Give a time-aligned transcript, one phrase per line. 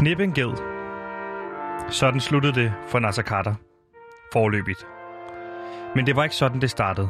[0.00, 0.52] Knip en ged.
[1.90, 3.54] Sådan sluttede det for Nasser Carter.
[4.32, 4.86] Forløbigt.
[5.94, 7.08] Men det var ikke sådan, det startede.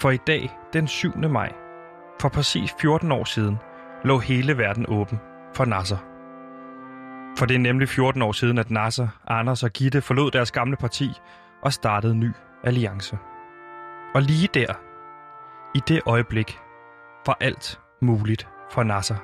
[0.00, 1.18] For i dag, den 7.
[1.18, 1.52] maj,
[2.20, 3.56] for præcis 14 år siden,
[4.04, 5.20] lå hele verden åben
[5.54, 5.96] for Nasser.
[7.38, 10.76] For det er nemlig 14 år siden, at Nasser, Anders og Gitte forlod deres gamle
[10.76, 11.10] parti
[11.62, 12.32] og startede en ny
[12.64, 13.18] alliance.
[14.14, 14.74] Og lige der,
[15.74, 16.58] i det øjeblik,
[17.26, 19.16] var alt muligt for Nasser.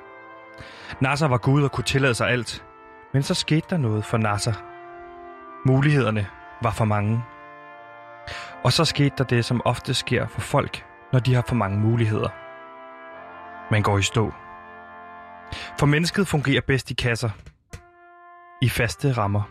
[1.01, 2.63] Nasser var Gud og kunne tillade sig alt,
[3.13, 4.53] men så skete der noget for Nasser.
[5.67, 6.27] Mulighederne
[6.61, 7.23] var for mange.
[8.63, 11.79] Og så skete der det, som ofte sker for folk, når de har for mange
[11.79, 12.29] muligheder.
[13.71, 14.33] Man går i stå.
[15.79, 17.29] For mennesket fungerer bedst i kasser.
[18.61, 19.43] I faste rammer.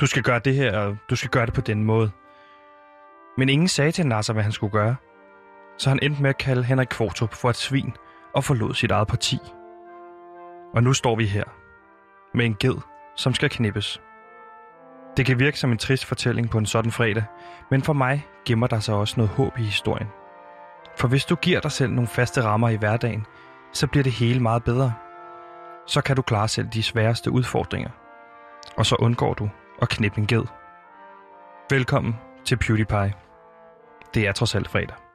[0.00, 2.10] Du skal gøre det her, og du skal gøre det på den måde.
[3.38, 4.96] Men ingen sagde til Nasser, hvad han skulle gøre.
[5.78, 7.92] Så han endte med at kalde Henrik Kvartrup for et svin
[8.34, 9.38] og forlod sit eget parti.
[10.74, 11.61] Og nu står vi her.
[12.34, 12.74] Med en ged,
[13.16, 14.00] som skal knippes.
[15.16, 17.24] Det kan virke som en trist fortælling på en sådan fredag,
[17.70, 20.08] men for mig gemmer der sig også noget håb i historien.
[20.96, 23.26] For hvis du giver dig selv nogle faste rammer i hverdagen,
[23.72, 24.92] så bliver det hele meget bedre.
[25.86, 27.90] Så kan du klare selv de sværeste udfordringer.
[28.76, 29.50] Og så undgår du
[29.82, 30.44] at knippe en ged.
[31.70, 33.12] Velkommen til PewDiePie.
[34.14, 35.11] Det er trods alt fredag.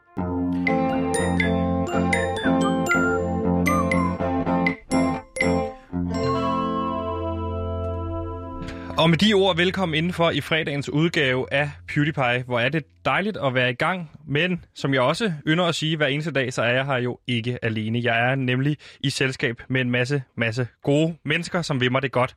[8.97, 13.37] Og med de ord, velkommen indenfor i fredagens udgave af PewDiePie, hvor er det dejligt
[13.37, 14.11] at være i gang.
[14.27, 17.19] Men som jeg også ynder at sige hver eneste dag, så er jeg her jo
[17.27, 18.01] ikke alene.
[18.03, 22.11] Jeg er nemlig i selskab med en masse, masse gode mennesker, som vil mig det
[22.11, 22.35] godt,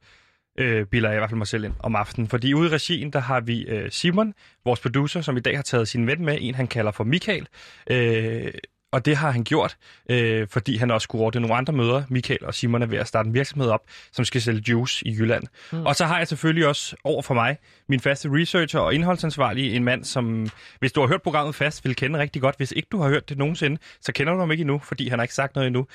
[0.58, 2.28] øh, bilder jeg i hvert fald mig selv ind om aftenen.
[2.28, 5.62] Fordi ude i regien, der har vi øh, Simon, vores producer, som i dag har
[5.62, 7.46] taget sin ven med, en han kalder for Michael.
[7.90, 8.52] Øh,
[8.92, 9.76] og det har han gjort,
[10.10, 12.02] øh, fordi han også skulle ordne nogle andre møder.
[12.08, 13.80] Michael og Simon er ved at starte en virksomhed op,
[14.12, 15.44] som skal sælge juice i Jylland.
[15.72, 15.86] Mm.
[15.86, 17.56] Og så har jeg selvfølgelig også over for mig
[17.88, 20.48] min faste researcher og indholdsansvarlig, en mand, som,
[20.78, 22.56] hvis du har hørt programmet fast, vil kende rigtig godt.
[22.56, 25.18] Hvis ikke du har hørt det nogensinde, så kender du ham ikke endnu, fordi han
[25.18, 25.86] har ikke sagt noget endnu.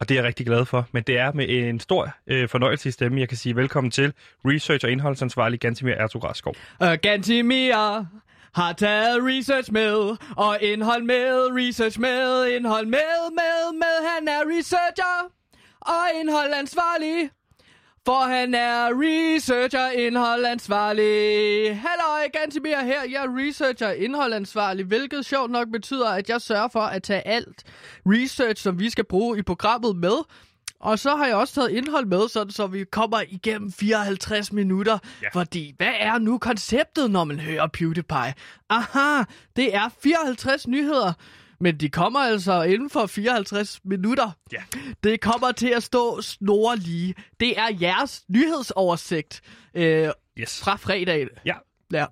[0.00, 0.88] Og det er jeg rigtig glad for.
[0.92, 4.12] Men det er med en stor øh, fornøjelse i stemme, jeg kan sige velkommen til
[4.46, 6.54] research- og indholdsansvarlig Gantimir Ertug Raskov.
[6.80, 8.06] Uh, Gantimir
[8.54, 14.08] har taget research med, og indhold med, research med, indhold med, med, med.
[14.08, 15.30] Han er researcher
[15.80, 17.30] og indholdansvarlig.
[18.04, 21.76] For han er researcher, indholdansvarlig.
[21.76, 23.02] Hallo, Gantimir her.
[23.10, 27.64] Jeg er researcher, indholdansvarlig, hvilket sjovt nok betyder, at jeg sørger for at tage alt
[28.06, 30.24] research, som vi skal bruge i programmet med.
[30.82, 34.98] Og så har jeg også taget indhold med, sådan, så vi kommer igennem 54 minutter.
[35.22, 35.28] Ja.
[35.32, 38.34] Fordi, hvad er nu konceptet, når man hører PewDiePie?
[38.70, 39.22] Aha,
[39.56, 41.12] det er 54 nyheder.
[41.60, 44.30] Men de kommer altså inden for 54 minutter.
[44.52, 44.62] Ja.
[45.04, 47.14] Det kommer til at stå snorlige.
[47.40, 49.40] Det er jeres nyhedsoversigt
[49.74, 50.60] øh, Yes.
[50.60, 51.26] fra fredag.
[51.46, 51.54] Ja,
[51.92, 52.06] Ja.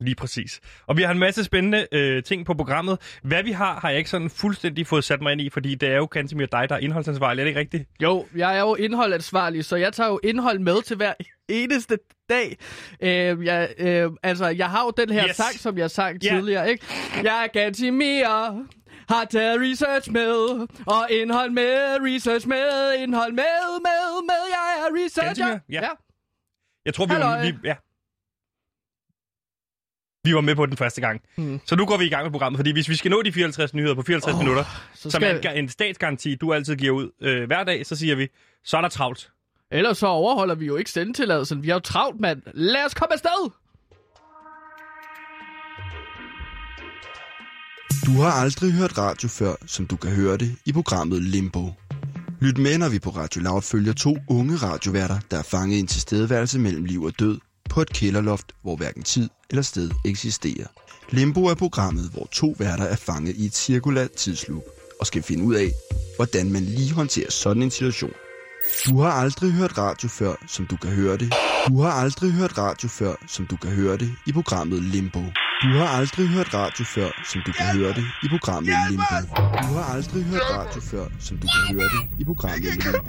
[0.00, 0.60] Lige præcis.
[0.86, 3.18] Og vi har en masse spændende øh, ting på programmet.
[3.22, 5.88] Hvad vi har, har jeg ikke sådan fuldstændig fået sat mig ind i, fordi det
[5.88, 7.40] er jo Kantimir dig, der er indholdsansvarlig.
[7.40, 7.88] Er det ikke rigtigt?
[8.02, 11.12] Jo, jeg er jo indholdansvarlig, så jeg tager jo indhold med til hver
[11.48, 11.98] eneste
[12.30, 12.56] dag.
[13.00, 15.36] Øh, jeg, øh, altså, jeg har jo den her Yes.
[15.36, 16.28] sang, som jeg sang Ja.
[16.34, 16.86] tidligere, ikke?
[17.22, 18.26] Jeg er Gantimir,
[19.08, 25.04] har taget research med, og indhold med, research med, indhold med, med, med, jeg er
[25.04, 25.46] researcher.
[25.46, 25.88] Gantimir, ja.
[26.84, 27.42] Jeg tror, vi Halløj.
[27.46, 27.74] vi, ja.
[30.26, 31.20] Vi var med på den første gang.
[31.36, 31.60] Hmm.
[31.66, 33.74] Så nu går vi i gang med programmet, fordi hvis vi skal nå de 54
[33.74, 34.64] nyheder på 54 Åh, oh, minutter,
[34.94, 35.52] Så som er skal...
[35.52, 38.28] en, en statsgaranti, du altid giver ud øh, hver dag, så siger vi,
[38.64, 39.30] så er der travlt.
[39.72, 41.62] Ellers så overholder vi jo ikke sendetilladelsen.
[41.62, 42.42] Vi har jo travlt, mand.
[42.54, 43.50] Lad os komme afsted!
[48.06, 51.72] Du har aldrig hørt radio før, som du kan høre det i programmet Limbo.
[52.40, 55.80] Lyt med, når vi på Radio Loud følger to unge radioværter, der er fanget i
[55.80, 57.38] en tilstedeværelse mellem liv og død
[57.70, 60.66] på et kælderloft, hvor hverken tid eller sted eksisterer.
[61.10, 64.62] Limbo er programmet, hvor to værter er fanget i et cirkulært tidsloop
[65.00, 65.70] og skal finde ud af,
[66.16, 68.25] hvordan man lige håndterer sådan en situation.
[68.86, 71.32] Du har aldrig hørt radio før, som du kan høre det.
[71.68, 75.20] Du har aldrig hørt radio før, som du kan høre det i programmet Limbo.
[75.62, 79.02] Du har aldrig hørt radio før, som du kan høre det i programmet Limbo.
[79.62, 83.04] Du har aldrig hørt radio før, som du kan høre det i programmet Limbo.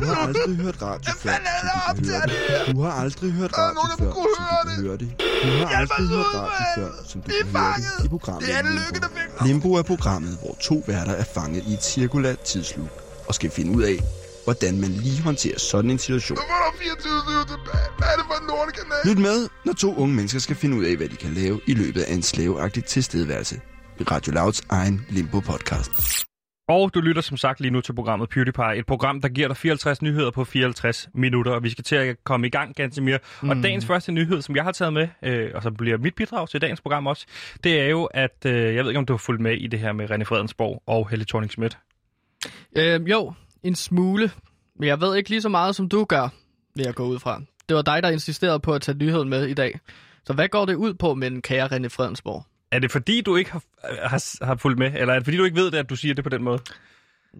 [0.00, 2.74] Du har aldrig hørt radio før, som du kan høre det.
[2.74, 4.34] Du har aldrig hørt radio før, som du
[4.64, 5.10] kan høre det.
[5.42, 9.44] Du har aldrig hørt radio før, som du kan høre det i programmet Limbo.
[9.46, 12.90] Limbo er programmet, hvor to værter er fanget i et cirkulært tidsloop
[13.28, 13.98] og skal finde ud af,
[14.44, 16.38] hvordan man lige håndterer sådan en situation.
[16.38, 17.88] Nu var der 24 tilbage.
[17.98, 19.00] Hvad er det for en lortekanal?
[19.08, 21.74] Lyt med, når to unge mennesker skal finde ud af, hvad de kan lave i
[21.74, 23.60] løbet af en slaveagtig tilstedeværelse.
[24.10, 26.24] Radio Louds egen Limbo-podcast.
[26.68, 29.56] Og du lytter som sagt lige nu til programmet PewDiePie, et program, der giver dig
[29.56, 33.18] 54 nyheder på 54 minutter, og vi skal til at komme i gang, Gansimir.
[33.42, 33.50] Mm.
[33.50, 36.48] Og dagens første nyhed, som jeg har taget med, øh, og som bliver mit bidrag
[36.48, 37.26] til dagens program også,
[37.64, 39.80] det er jo, at øh, jeg ved ikke, om du har fulgt med i det
[39.80, 41.78] her med René Fredensborg og Helle thorning Schmidt.
[42.76, 44.30] Øh, jo, en smule.
[44.76, 46.28] Men jeg ved ikke lige så meget, som du gør,
[46.74, 47.42] vil jeg gå ud fra.
[47.68, 49.80] Det var dig, der insisterede på at tage nyheden med i dag.
[50.24, 52.46] Så hvad går det ud på med den kære René Fredensborg?
[52.70, 53.62] Er det fordi, du ikke har,
[54.08, 56.14] har, har fulgt med, eller er det fordi, du ikke ved det, at du siger
[56.14, 56.58] det på den måde?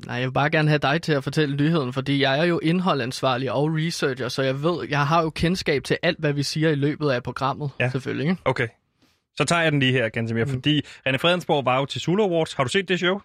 [0.07, 2.59] Nej, jeg vil bare gerne have dig til at fortælle nyheden, fordi jeg er jo
[2.59, 6.71] indholdansvarlig og researcher, så jeg ved, jeg har jo kendskab til alt, hvad vi siger
[6.71, 7.91] i løbet af programmet, ja.
[7.91, 8.31] selvfølgelig.
[8.31, 8.43] Ikke?
[8.45, 8.69] Okay.
[9.37, 10.51] Så tager jeg den lige her, Gantemir, mm.
[10.51, 12.53] fordi René Fredensborg var jo til Zulu Awards.
[12.53, 13.21] Har du set det show?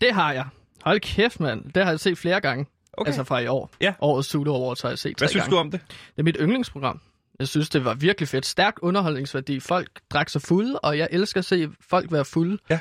[0.00, 0.44] Det har jeg.
[0.84, 1.72] Hold kæft, mand.
[1.72, 2.66] Det har jeg set flere gange.
[2.92, 3.08] Okay.
[3.08, 3.70] Altså fra i år.
[3.80, 3.94] Ja.
[4.00, 5.54] Årets Zulu Awards har jeg set Hvad synes gange.
[5.56, 5.80] du om det?
[5.88, 7.00] Det er mit yndlingsprogram.
[7.38, 8.46] Jeg synes, det var virkelig fedt.
[8.46, 9.60] Stærk underholdningsværdi.
[9.60, 12.58] Folk drak sig fulde, og jeg elsker at se folk være fulde.
[12.70, 12.80] Ja.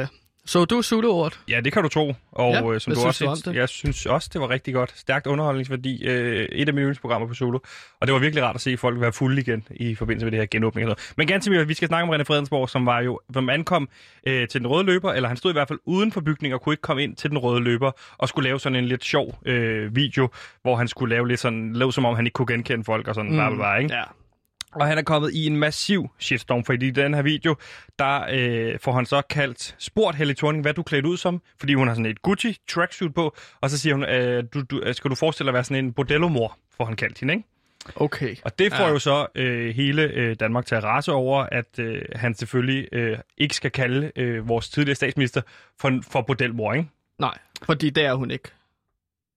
[0.00, 0.06] Øh,
[0.46, 1.38] så du Zulu Award?
[1.48, 2.14] Ja, det kan du tro.
[2.32, 3.56] Og Ja, øh, som du synes også det?
[3.56, 4.92] jeg synes også, det var rigtig godt.
[4.98, 6.04] Stærkt underholdningsværdi.
[6.06, 7.58] Øh, et af mine yndlingsprogrammer på Zulu.
[8.00, 10.40] Og det var virkelig rart at se folk være fulde igen i forbindelse med det
[10.40, 10.84] her genåbning.
[10.84, 11.12] noget.
[11.16, 13.88] Men ganske vi skal snakke om René Fredensborg, som var jo, som ankom
[14.26, 16.62] øh, til den røde løber, eller han stod i hvert fald uden for bygningen og
[16.62, 19.38] kunne ikke komme ind til den røde løber, og skulle lave sådan en lidt sjov
[19.46, 20.28] øh, video,
[20.62, 23.14] hvor han skulle lave lidt sådan, lave som om han ikke kunne genkende folk og
[23.14, 23.36] sådan, mm.
[23.36, 23.94] bla, bla, bla, ikke?
[23.94, 24.02] Ja.
[24.74, 27.54] Og han er kommet i en massiv shitstorm, fordi i den her video,
[27.98, 31.74] der øh, får han så kaldt, spurgt Helle Thorning, hvad du klædt ud som, fordi
[31.74, 34.94] hun har sådan et Gucci tracksuit på, og så siger hun, øh, du, du, øh,
[34.94, 37.46] skal du forestille dig at være sådan en bordello-mor, får han kaldt hende, ikke?
[37.96, 38.36] Okay.
[38.44, 38.90] Og det får Ja.
[38.90, 43.18] jo så øh, hele øh, Danmark til at rase over, at øh, han selvfølgelig øh,
[43.38, 45.40] ikke skal kalde øh, vores tidligere statsminister
[45.80, 46.88] for, for bordelmor, ikke?
[47.18, 48.48] Nej, fordi det er hun ikke.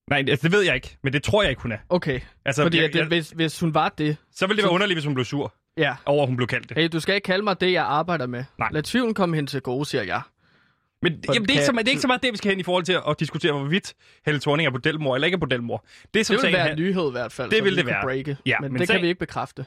[0.09, 1.77] Nej, altså, det ved jeg ikke, men det tror jeg ikke, hun er.
[1.89, 4.17] Okay, Altså, fordi jeg, at det, jeg, hvis, hvis hun var det...
[4.31, 5.95] så ville det være underligt, hvis hun blev sur Ja.
[6.05, 6.77] over, at hun blev kaldt det.
[6.77, 8.43] Hey, du skal ikke kalde mig det, jeg arbejder med.
[8.59, 8.69] Nej.
[8.71, 10.21] Lad tvivlen komme hen til gode, siger jeg.
[11.01, 12.49] Men jamen, det, er ikke så, meget- det er ikke så meget det, vi skal
[12.51, 13.93] hen i forhold til at, diskutere, hvorvidt
[14.25, 15.85] Helle Thorning er bordelmor eller ikke er bordelmor.
[16.13, 17.51] Det, som Det vil være en nyhed i hvert fald.
[17.51, 18.01] Det vil vi det være.
[18.03, 18.37] Breake.
[18.45, 19.65] Ja, men, men det sag- kan vi ikke bekræfte.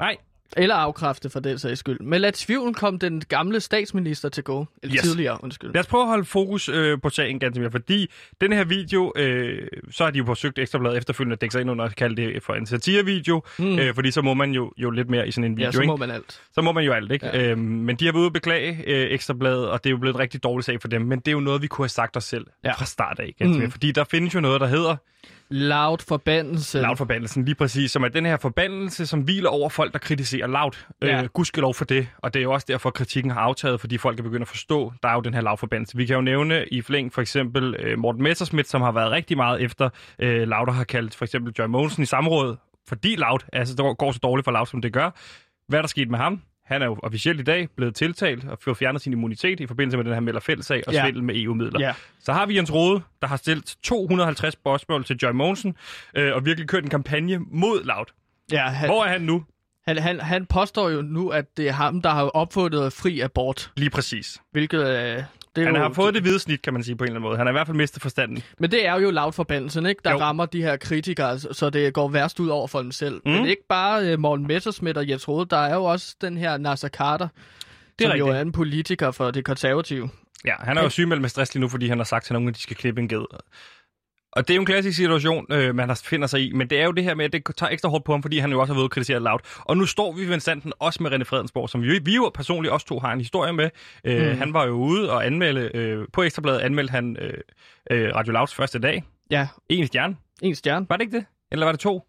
[0.00, 0.16] Nej,
[0.56, 2.00] Eller afkræfte for den sags skyld.
[2.00, 4.66] Men lad tvivlen komme den gamle statsminister til gode.
[4.82, 5.02] Eller Yes.
[5.02, 5.72] tidligere, undskyld.
[5.72, 8.10] lad os prøve at holde fokus øh, på sagen ganske mere, fordi
[8.40, 11.70] den her video, øh, så har de jo forsøgt Ekstrabladet efterfølgende at dække sig ind
[11.70, 13.78] under at kalde det for en satirevideo, Mm.
[13.78, 15.78] øh, fordi så må man jo, jo lidt mere i sådan en video, ja, så
[15.78, 16.00] må ikke?
[16.00, 16.40] man alt.
[16.54, 17.26] Så må man jo alt, ikke?
[17.26, 17.50] Ja.
[17.50, 20.14] Øhm, men de har været ude at beklage øh, Ekstrabladet, og det er jo blevet
[20.14, 22.16] en rigtig dårlig sag for dem, men det er jo noget, vi kunne have sagt
[22.16, 22.68] os selv Ja.
[22.68, 22.74] ja.
[22.74, 23.60] fra start af, ganske Mm.
[23.60, 24.96] mere, fordi der findes jo noget, der hedder
[25.52, 26.80] Loud forbandelse.
[26.80, 30.70] Loud-forbandelsen, lige præcis, som er den her forbandelse, som hviler over folk, der kritiserer Loud.
[31.02, 31.22] Ja.
[31.22, 34.18] Øh, gudskelov for det, og det er jo også derfor, kritikken har aftaget, fordi folk
[34.18, 35.96] er begyndt at forstå, der er jo den her Loud-forbandelse.
[35.96, 39.36] Vi kan jo nævne i flæng for eksempel øh, Morten Messerschmidt, som har været rigtig
[39.36, 39.88] meget efter
[40.18, 42.56] øh, Loud, har kaldt for eksempel Joy Mogensen i samråd,
[42.88, 45.10] fordi Loud altså, det går så dårligt for Loud, som det gør.
[45.68, 46.40] Hvad er der sket med ham?
[46.64, 49.96] Han er jo officielt i dag blevet tiltalt og fået fjernet sin immunitet i forbindelse
[49.96, 51.02] med den her Melder Fællesag og Ja.
[51.04, 51.80] svindel med EU-midler.
[51.80, 51.94] Ja.
[52.20, 55.76] Så har vi Jens Rode, der har stillet 250 spørgsmål til Joy Mogensen,
[56.16, 58.06] øh, og virkelig kørt en kampagne mod Loud.
[58.52, 59.44] Ja, han, Hvor er han nu?
[59.86, 63.72] han, han, han påstår jo nu, at det er ham, der har opfundet fri abort.
[63.76, 64.38] Lige præcis.
[64.52, 65.22] Hvilket øh,
[65.56, 67.16] det er Han jo, har fået det hvide snit, kan man sige på en eller
[67.20, 67.36] anden måde.
[67.36, 68.42] Han har i hvert fald mistet forstanden.
[68.58, 70.00] Men det er jo loud forbandelsen, ikke?
[70.04, 70.18] Der Jo.
[70.18, 73.20] rammer de her kritikere, så- så det går værst ud over for dem selv.
[73.24, 73.30] Mm.
[73.32, 76.56] Men ikke bare uh, Morten Messerschmidt og Jens Rode, der er jo også den her
[76.56, 77.28] Nasser Carter,
[77.98, 78.36] Det er som jo rigtigt.
[78.38, 80.10] er en politiker for det konservative.
[80.44, 82.48] Ja, han er jo sygemeldt med stress lige nu, fordi han har sagt til nogen,
[82.48, 83.24] at de skal klippe en ged.
[84.32, 86.52] Og det er jo en klassisk situation, øh, man har- finder sig i.
[86.52, 88.38] Men det er jo det her med, at det tager ekstra hårdt på ham, fordi
[88.38, 89.38] han jo også har været ude og kritisere Loud.
[89.58, 92.72] Og nu står vi ved standen også med René Fredensborg, som vi, vi jo personligt
[92.72, 93.70] også to har en historie med.
[94.04, 94.38] Øh, Mm.
[94.38, 97.34] Han var jo ude og anmelde, øh, på Ekstrabladet anmeldte han øh,
[97.90, 99.04] øh, Radio Louds første dag.
[99.30, 100.16] Ja, En stjerne.
[100.42, 100.86] en stjerne.
[100.88, 101.24] Var det ikke det?
[101.52, 102.02] Eller var det to?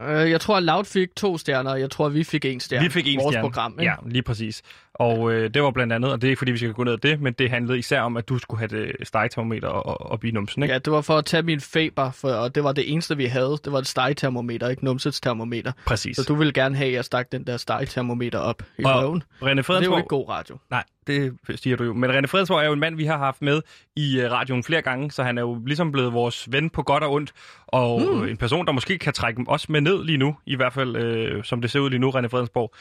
[0.00, 2.60] Uh, jeg tror, at Loud fik to stjerner, og jeg tror, at vi fik en
[2.60, 2.84] stjerne.
[2.84, 3.44] Vi fik en Vores stjerne.
[3.48, 3.90] program, ikke?
[3.90, 4.62] Ja, lige præcis.
[4.98, 6.92] Og øh, det var blandt andet, og det er ikke fordi, vi skal gå ned
[6.92, 10.24] af det, men det handlede især om, at du skulle have det stegetermometer op, op
[10.24, 10.72] i numsen, ikke?
[10.72, 13.24] Ja, det var for at tage min feber, for, og det var det eneste, vi
[13.24, 13.58] havde.
[13.64, 15.72] Det var et stegetermometer, ikke numsetstermometer.
[15.86, 16.16] Præcis.
[16.16, 19.22] Så du ville gerne have, at jeg stak den der stegetermometer op i Og røven.
[19.42, 19.98] René Det er jo Fredensborg...
[19.98, 20.58] ikke god radio.
[20.70, 21.92] Nej, det siger du jo.
[21.92, 23.60] Men René Fredensborg er jo en mand, vi har haft med
[23.96, 27.02] i uh, radioen flere gange, så han er jo ligesom blevet vores ven på godt
[27.02, 27.32] og ondt,
[27.66, 28.28] og mm.
[28.28, 31.44] en person, der måske kan trække os med ned lige nu, i hvert fald øh,
[31.44, 32.74] som det ser ud lige nu, René Fredensborg.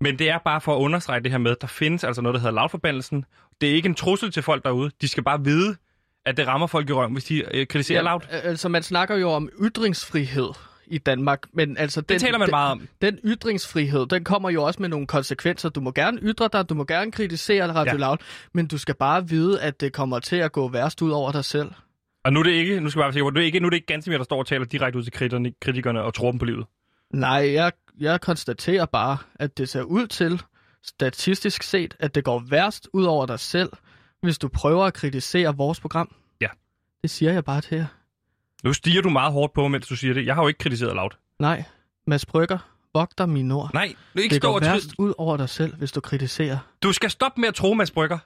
[0.00, 2.40] Men det er bare for at understrege det her med, der findes altså noget, der
[2.40, 3.24] hedder lavforbandelsen.
[3.60, 4.90] Det er ikke en trussel til folk derude.
[5.00, 5.76] De skal bare vide,
[6.26, 8.28] at det rammer folk i røven, hvis de øh, kritiserer ja, lavt.
[8.30, 10.48] Altså, man snakker jo om ytringsfrihed
[10.86, 12.00] i Danmark, men altså...
[12.00, 12.88] Det taler man den, meget om.
[13.02, 15.68] Den ytringsfrihed, den kommer jo også med nogle konsekvenser.
[15.68, 17.98] Du må gerne ytre dig, du må gerne kritisere Radio Ja.
[17.98, 18.16] Loud,
[18.54, 21.44] men du skal bare vide, at det kommer til at gå værst ud over dig
[21.44, 21.70] selv.
[22.24, 23.60] Og nu er det ikke, nu skal jeg bare være sikker på, det er ikke,
[23.60, 26.02] nu er det ikke ganske mere, der står og taler direkte ud til kritikerne, kritikerne
[26.02, 26.66] og tror dem på livet.
[27.12, 30.42] Nej, jeg, jeg konstaterer bare, at det ser ud til,
[30.82, 33.72] statistisk set, at det går værst ud over dig selv,
[34.22, 36.14] hvis du prøver at kritisere vores program.
[36.40, 36.48] Ja.
[37.02, 37.86] Det siger jeg bare til jer.
[38.64, 40.26] Nu stiger du meget hårdt på, mens du siger det.
[40.26, 41.10] Jeg har jo ikke kritiseret Loud.
[41.38, 41.64] Nej,
[42.06, 42.58] Mads Brygger,
[42.94, 43.70] vogter min ord.
[43.74, 46.58] Nej, du ikke det går værst ud over dig selv, hvis du kritiserer.
[46.82, 48.18] Du skal stoppe med at tro, Mads Brygger.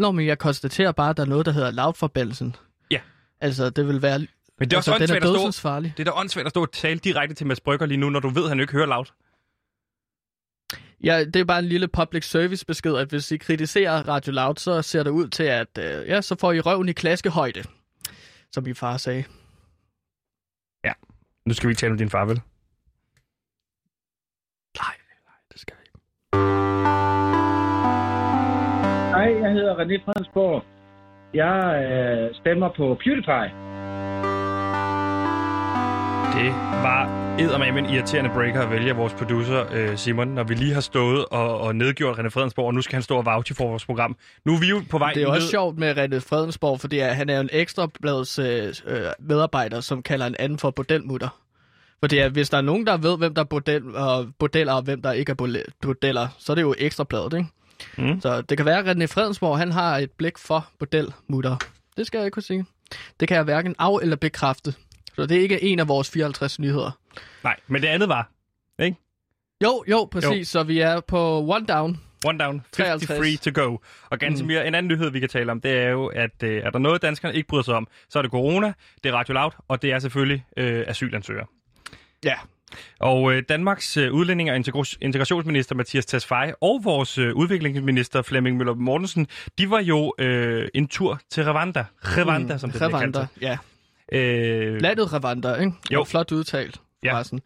[0.00, 2.56] Nå, men jeg konstaterer bare, at der er noget, der hedder loudforbandelsen.
[2.90, 3.00] Ja.
[3.40, 4.26] Altså, det vil være...
[4.58, 6.62] Men det er også altså, er åndssvagt at stå, det er da åndssvagt at stå
[6.62, 8.86] og tale direkte til Mads Brygger lige nu, når du ved, at han ikke hører
[8.86, 9.06] Loud.
[11.04, 14.56] Ja, det er bare en lille public service besked, at hvis I kritiserer Radio Loud,
[14.56, 17.62] så ser det ud til, at øh, ja, så får I røven i klaskehøjde,
[18.52, 19.24] som min far sagde.
[21.48, 22.40] Nu skal vi ikke tale med din far, vel?
[24.80, 24.94] Nej,
[25.28, 25.98] nej, det skal vi ikke.
[29.14, 30.64] Hej, jeg hedder René Fransborg.
[31.34, 33.50] Jeg øh, stemmer på PewDiePie.
[36.38, 36.52] Det
[36.82, 37.06] var
[37.38, 41.24] eddermame en irriterende breaker at vælge vores producer øh, Simon, når vi lige har stået
[41.26, 44.16] og, og nedgjort René Fredensborg, og nu skal han stå og vouche for vores program.
[44.44, 45.50] Nu er vi jo på vej Det er jo også ned.
[45.50, 50.02] sjovt med René Fredensborg, fordi han er jo en ekstra blads øh, øh, medarbejder, som
[50.02, 51.28] kalder en anden for bordelmutter.
[52.00, 54.82] Fordi at hvis der er nogen, der ved, hvem der er bordel, og bordeller, og
[54.82, 57.48] hvem der ikke er bordeller, så er det jo ekstrabladet, ikke?
[58.12, 58.20] Mm.
[58.20, 61.56] Så det kan være, at René Fredensborg han har et blik for bordelmutter.
[61.96, 62.64] Det skal jeg ikke kunne sige.
[63.20, 64.74] Det kan jeg hverken af- eller bekræfte.
[65.18, 66.90] Så det er ikke en af vores 54 nyheder.
[67.44, 68.30] Nej, men det andet var,
[68.78, 68.96] ikke?
[69.62, 70.54] Jo, jo, præcis.
[70.54, 70.60] Jo.
[70.60, 72.00] Så vi er på one down.
[72.26, 73.40] One down, 53 53.
[73.40, 73.76] to go.
[74.10, 74.50] Og ganske mm.
[74.50, 77.02] en anden nyhed, vi kan tale om, det er jo, at øh, er der noget,
[77.02, 78.72] danskerne ikke bryder sig om, så er det corona,
[79.04, 81.46] det er Radio Loud, og det er selvfølgelig øh, asylansøgere.
[82.24, 82.34] Ja.
[82.98, 84.56] Og øh, Danmarks øh, udlænding- og
[85.00, 89.26] integrationsminister Mathias Tesfaye og vores øh, udviklingsminister Flemming Møller Mortensen,
[89.58, 91.84] de var jo øh, en tur til Rwanda.
[92.02, 93.58] Rwanda, mm, som det Rwanda, ja.
[94.12, 95.72] Øh, Landet Rwanda, ikke?
[95.92, 96.04] Jo.
[96.04, 97.12] Flot udtalt, Ja.
[97.14, 97.40] forresten.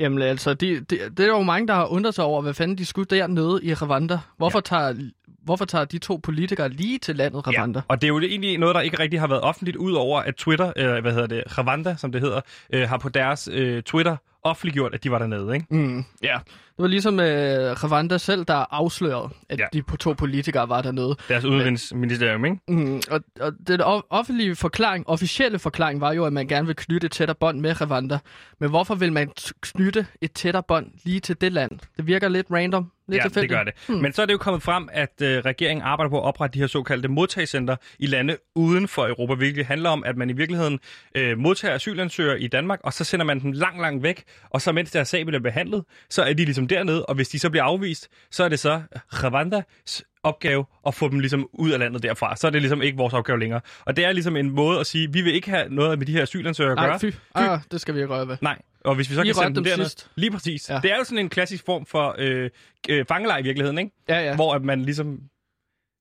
[0.00, 2.78] Jamen altså, de, de, det er jo mange, der har undret sig over, hvad fanden
[2.78, 4.18] de skulle dernede i Rwanda.
[4.36, 4.60] Hvorfor, ja.
[4.60, 4.94] tager,
[5.44, 7.78] hvorfor tager de to politikere lige til landet Rwanda?
[7.78, 10.34] Ja, og det er jo egentlig noget, der ikke rigtig har været offentligt, udover at
[10.36, 12.40] Twitter, øh, hvad hedder det, Rwanda, som det hedder,
[12.72, 15.66] øh, har på deres øh, Twitter offentliggjort, at de var dernede, ikke?
[15.70, 16.38] Mm, ja.
[16.46, 19.64] Det var ligesom øh, Rwanda selv, der afslørede, at Ja.
[19.72, 21.16] de to politikere var dernede.
[21.28, 22.58] Deres udviklingsministerium, ikke?
[22.68, 23.80] Mm, og, og den
[24.10, 27.80] offentlige forklaring, officielle forklaring var jo, at man gerne vil knytte et tættere bånd med
[27.80, 28.18] Rwanda.
[28.60, 29.30] Men hvorfor vil man
[29.62, 31.70] knytte et tættere bånd lige til det land?
[31.96, 33.58] Det virker lidt random, lidt ja, det tilfældigt.
[33.58, 33.74] gør det.
[33.86, 33.98] Hmm.
[33.98, 36.58] Men så er det jo kommet frem, at øh, regeringen arbejder på at oprette de
[36.58, 40.78] her såkaldte modtagscenter i lande uden for Europa, hvilket handler om, at man i virkeligheden
[41.14, 44.72] øh, modtager asylansøgere i Danmark, og så sender man dem langt, langt væk, og så
[44.72, 47.64] mens deres sag bliver behandlet, så er de ligesom dernede, og hvis de så bliver
[47.64, 52.36] afvist, så er det så Rwandas opgave at få dem ligesom ud af landet derfra.
[52.36, 53.60] Så er det ligesom ikke vores opgave længere.
[53.84, 56.12] Og det er ligesom en måde at sige, vi vil ikke have noget med de
[56.12, 56.88] her asylansøgere at gøre.
[56.88, 57.14] Nej, fy.
[57.34, 58.36] Ah, det skal vi ikke røre ved.
[58.40, 59.84] Nej, og hvis vi så I kan sende dem derned...
[59.84, 60.10] sidst.
[60.14, 60.70] Lige præcis.
[60.70, 60.80] Ja.
[60.82, 62.50] Det er jo sådan en klassisk form for øh,
[62.88, 63.90] øh, fangelej i virkeligheden, ikke?
[64.08, 64.34] Ja, ja.
[64.34, 65.20] Hvor at man ligesom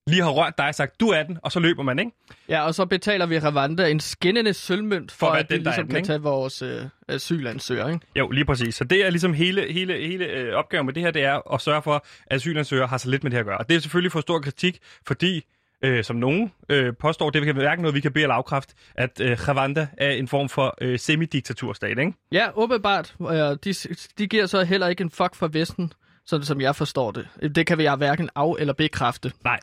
[0.07, 2.11] lige har rørt dig og sagt, du er den, og så løber man, ikke?
[2.49, 5.65] Ja, og så betaler vi Rwanda en skinnende sølvmønt for, For at at de den,
[5.65, 6.07] der er ligesom den, kan ikke?
[6.07, 8.05] tage vores øh, asylansøgere, ikke?
[8.15, 8.75] Jo, lige præcis.
[8.75, 11.61] Så det er ligesom hele, hele, hele øh, opgaven med det her, det er at
[11.61, 13.57] sørge for, at asylansøgere har så lidt med det her at gøre.
[13.57, 15.45] Og det er selvfølgelig for stor kritik, fordi
[15.83, 19.21] øh, som nogen øh, påstår, det er hverken noget, vi kan bede eller afkræfte, at
[19.21, 22.13] øh, Rwanda er en form for øh, semidiktaturstat, ikke?
[22.31, 23.15] Ja, åbenbart.
[23.21, 23.27] Øh,
[23.63, 23.73] de,
[24.17, 25.93] de giver så heller ikke en fuck for Vesten,
[26.25, 27.27] sådan som jeg forstår det.
[27.55, 29.31] Det kan vi jeg hverken af- eller bekræfte.
[29.43, 29.59] Nej.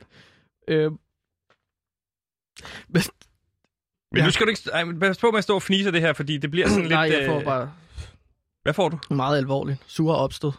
[0.68, 0.90] Øh,
[2.88, 3.02] men,
[4.12, 4.24] Men Ja.
[4.24, 4.70] nu skal du ikke...
[4.72, 6.82] Ej, men pas på med at stå og fnise det her, fordi det bliver sådan
[6.88, 6.90] lidt...
[6.92, 7.72] nej, jeg får øh, bare
[8.62, 8.98] Hvad får du?
[9.14, 9.78] meget alvorligt.
[9.86, 10.52] Sure opstød.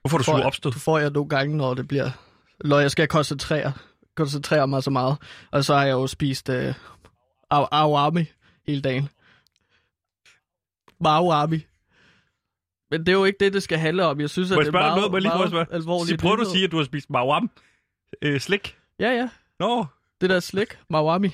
[0.00, 0.72] Hvorfor får du Får- sur opstød?
[0.72, 2.10] Du får jeg nogle gange, når det bliver...
[2.64, 3.72] Når jeg skal koncentrere,
[4.16, 5.16] koncentrere mig så meget.
[5.50, 6.74] Og så har jeg jo spist øh,
[7.50, 8.24] awami
[8.66, 9.08] hele dagen.
[11.04, 11.58] Awami.
[12.90, 14.20] Men det er jo ikke det, det skal handle om.
[14.20, 15.22] Jeg synes, at jeg det er meget, noget?
[15.22, 15.66] Lige meget spørge?
[15.70, 16.08] alvorligt.
[16.08, 17.50] Sig, prøver du at sige, at du har spist mawam?
[18.22, 18.76] Øh, slik?
[18.98, 19.28] Ja, ja.
[19.60, 19.86] Nå,
[20.20, 20.78] Det der slik.
[20.90, 21.28] Mawami.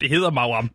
[0.00, 0.70] det hedder mawam.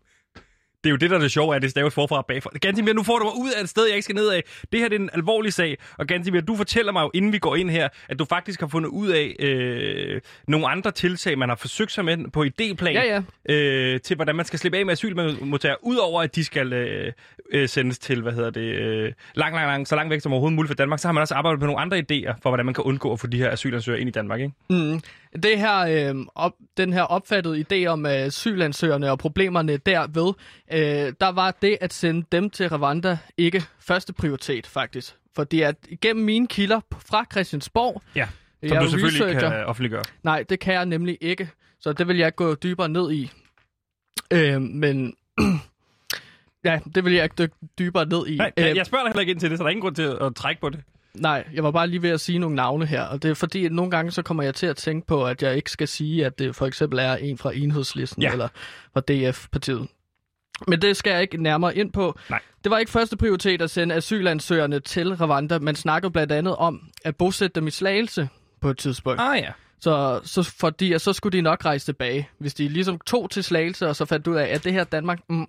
[0.83, 2.49] Det er jo det, der er det sjove, at det staves forfra og bagfra.
[2.61, 4.43] Gantimir, nu får du mig ud af et sted, jeg ikke skal ned af.
[4.71, 5.77] Det her det er en alvorlig sag.
[5.97, 8.67] Og Gantimir, du fortæller mig jo, inden vi går ind her, at du faktisk har
[8.67, 13.21] fundet ud af øh, nogle andre tiltag, man har forsøgt sig med på idéplan Ja,
[13.47, 13.53] ja.
[13.55, 17.11] Øh, til, hvordan man skal slippe af med asylmodtagere, udover at de skal øh,
[17.51, 20.55] øh, sendes til, hvad hedder det, øh, lang, lang, lang, så langt væk som overhovedet
[20.55, 22.73] muligt fra Danmark, så har man også arbejdet på nogle andre idéer for, hvordan man
[22.73, 24.53] kan undgå at få de her asylansøgere ind i Danmark, ikke?
[24.69, 25.01] Mm.
[25.43, 30.33] Det her, øh, op, den her opfattede idé om øh, og problemerne derved,
[30.73, 35.15] øh, der var det at sende dem til Rwanda ikke første prioritet, faktisk.
[35.35, 38.27] Fordi at igennem mine kilder fra Christiansborg, Ja,
[38.61, 39.49] jeg som er du selvfølgelig researcher.
[39.49, 40.03] kan offentliggøre.
[40.23, 41.49] Nej, det kan jeg nemlig ikke.
[41.79, 43.31] Så det vil jeg gå dybere ned i.
[44.33, 45.15] Øh, men
[46.65, 48.37] ja, det vil jeg ikke dykke dybere ned i.
[48.37, 49.81] Nej, Øh, jeg, jeg spørger dig heller ikke ind til det, så der er ingen
[49.81, 50.79] grund til at, at trække på det.
[51.17, 53.65] Nej, jeg var bare lige ved at sige nogle navne her, og det er fordi,
[53.65, 56.25] at nogle gange så kommer jeg til at tænke på, at jeg ikke skal sige,
[56.25, 58.31] at det for eksempel er en fra Enhedslisten Ja.
[58.31, 58.47] eller
[58.93, 59.87] fra DF-partiet.
[60.67, 62.19] Men det skal jeg ikke nærmere ind på.
[62.29, 62.39] Nej.
[62.63, 65.59] Det var ikke første prioritet at sende asylansøgerne til Rwanda.
[65.59, 68.29] Man snakkede blandt andet om at bosætte dem i Slagelse
[68.61, 69.21] på et tidspunkt.
[69.21, 69.51] Ah ja.
[69.79, 72.29] Så, så fordi at så skulle de nok rejse tilbage.
[72.37, 75.19] Hvis de ligesom tog til Slagelse, og så fandt ud af, at det her Danmark,
[75.29, 75.45] mm,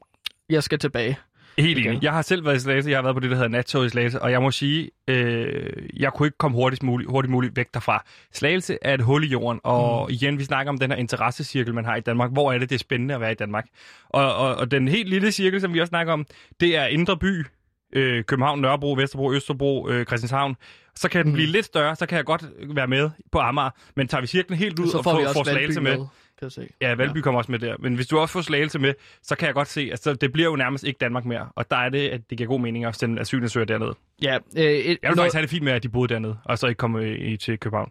[0.51, 1.19] jeg skal tilbage.
[1.59, 2.03] Helt enig.
[2.03, 2.91] Jeg har selv været i Slagelse.
[2.91, 4.23] Jeg har været på det, der hedder nattog i Slagelse.
[4.23, 8.05] Og jeg må sige, øh, jeg kunne ikke komme hurtigst muligt, hurtigt muligt væk derfra.
[8.33, 9.61] Slagelse er et hul i jorden.
[9.65, 10.15] Og mm.
[10.15, 12.33] igen, vi snakker om den her interessecirkel, man har i Danmark.
[12.33, 13.67] Hvor er det, det er spændende at være i Danmark?
[14.09, 16.27] Og, og, og den helt lille cirkel, som vi også snakker om,
[16.61, 17.47] det er Indre By,
[17.93, 20.57] øh, København, Nørrebro, Vesterbro, Østerbro, øh, Christianshavn.
[20.97, 21.35] Så kan den Mm.
[21.35, 22.45] blive lidt større, så kan jeg godt
[22.75, 23.71] være med på Amager.
[23.97, 25.99] Men tager vi cirklen helt ud så og får får, også får Valby Slagelse med,
[25.99, 26.07] med,
[26.39, 26.69] kan jeg se.
[26.81, 27.23] Ja, Valby ja.
[27.23, 27.77] kommer også med der.
[27.79, 30.33] Men hvis du også får slagelse med, så kan jeg godt se, at så det
[30.33, 31.49] bliver jo nærmest ikke Danmark mere.
[31.57, 33.95] Og der er det, at det giver god mening at sende asylansøgere dernede.
[34.23, 36.39] Ja, øh, et, Jeg vil noget- faktisk have det fint med, at de boede dernede,
[36.45, 37.91] og så ikke komme øh, i, til København.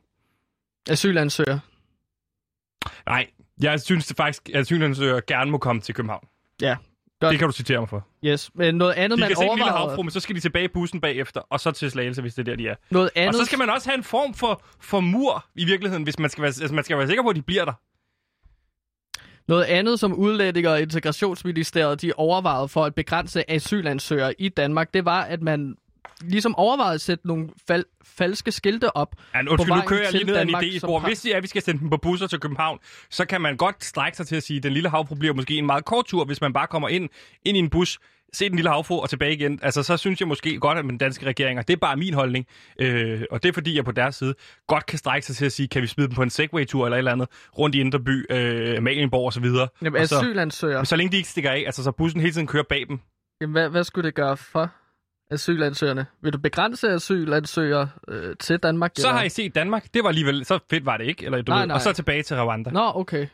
[0.90, 1.60] asylansøger.
[3.08, 3.28] Nej,
[3.62, 6.28] jeg synes det faktisk, at asylansøgere gerne må komme til København.
[6.62, 6.76] Ja,
[7.20, 7.32] godt.
[7.32, 8.08] Det kan du citere mig for.
[8.26, 10.40] Yes, men noget andet, De man kan se en lille havfru, men så skal de
[10.40, 12.76] tilbage i bussen bagefter, og så til slagelse, hvis det er der, de er.
[12.92, 16.04] Noget Og andet, så skal man også have en form for, for mur i virkeligheden,
[16.04, 17.74] hvis man skal, være, altså man skal være sikker på, at de bliver der.
[19.48, 25.06] Noget andet, som udlændinge og integrationsministeriet de overvejede for at begrænse asylansøgere i Danmark, det
[25.06, 25.76] var, at man
[26.22, 29.16] ligesom overvejede at sætte nogle fal- falske skilte op.
[29.36, 30.80] Ja, undskyld, nu kører jeg lige ned ad en idé.
[30.80, 33.26] Hvor har- hvis det er, at vi skal sende dem på busser til København, så
[33.26, 35.66] kan man godt strække sig til at sige, at den lille havfru bliver måske en
[35.66, 37.10] meget kort tur, hvis man bare kommer ind,
[37.46, 38.00] ind i en bus,
[38.34, 39.60] se den lille havfru og tilbage igen.
[39.62, 42.13] Altså, så synes jeg måske godt, at den danske regering, og det er bare min
[42.13, 42.46] holdning,
[42.80, 44.34] øh, og det er fordi, jeg på deres side
[44.68, 46.96] godt kan strække sig til at sige, kan vi smide dem på en Segway-tur eller
[46.96, 47.28] et eller andet,
[47.60, 49.68] rundt i Indre By, øh, Malienborg og så videre.
[49.82, 52.34] Jamen, Og så, asylansøgere, men så længe de ikke stikker af, altså så bussen hele
[52.34, 53.00] tiden kører bag dem.
[53.42, 54.70] jamen, hvad, hvad skulle det gøre for
[55.32, 56.06] asylansøgerne?
[56.22, 58.92] Vil du begrænse asylansøgere øh, til Danmark?
[58.96, 59.18] Så eller?
[59.18, 59.86] har I set Danmark.
[59.94, 61.25] Det var alligevel, så fedt var det ikke.
[61.25, 61.75] Eller, du Nej, ved, nej.
[61.75, 62.70] Og så tilbage til Rwanda.
[62.70, 63.28] Nå, okay.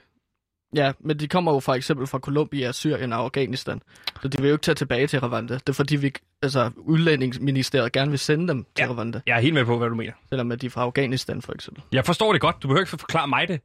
[0.75, 3.81] Ja, men de kommer jo for eksempel fra Colombia, Syrien og Afghanistan.
[4.21, 5.53] Så de vil jo ikke tage tilbage til Rwanda.
[5.53, 8.93] Det er fordi, vi, altså, udlændingsministeriet gerne vil sende dem til Ja.
[8.93, 9.21] Rwanda.
[9.27, 10.11] Jeg er helt med på, hvad du mener.
[10.29, 11.83] Selvom at de er fra Afghanistan, for eksempel.
[11.91, 12.55] Jeg forstår det godt.
[12.63, 13.61] Du behøver ikke forklare mig det,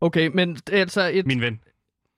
[0.00, 1.60] Okay, men altså et, min ven.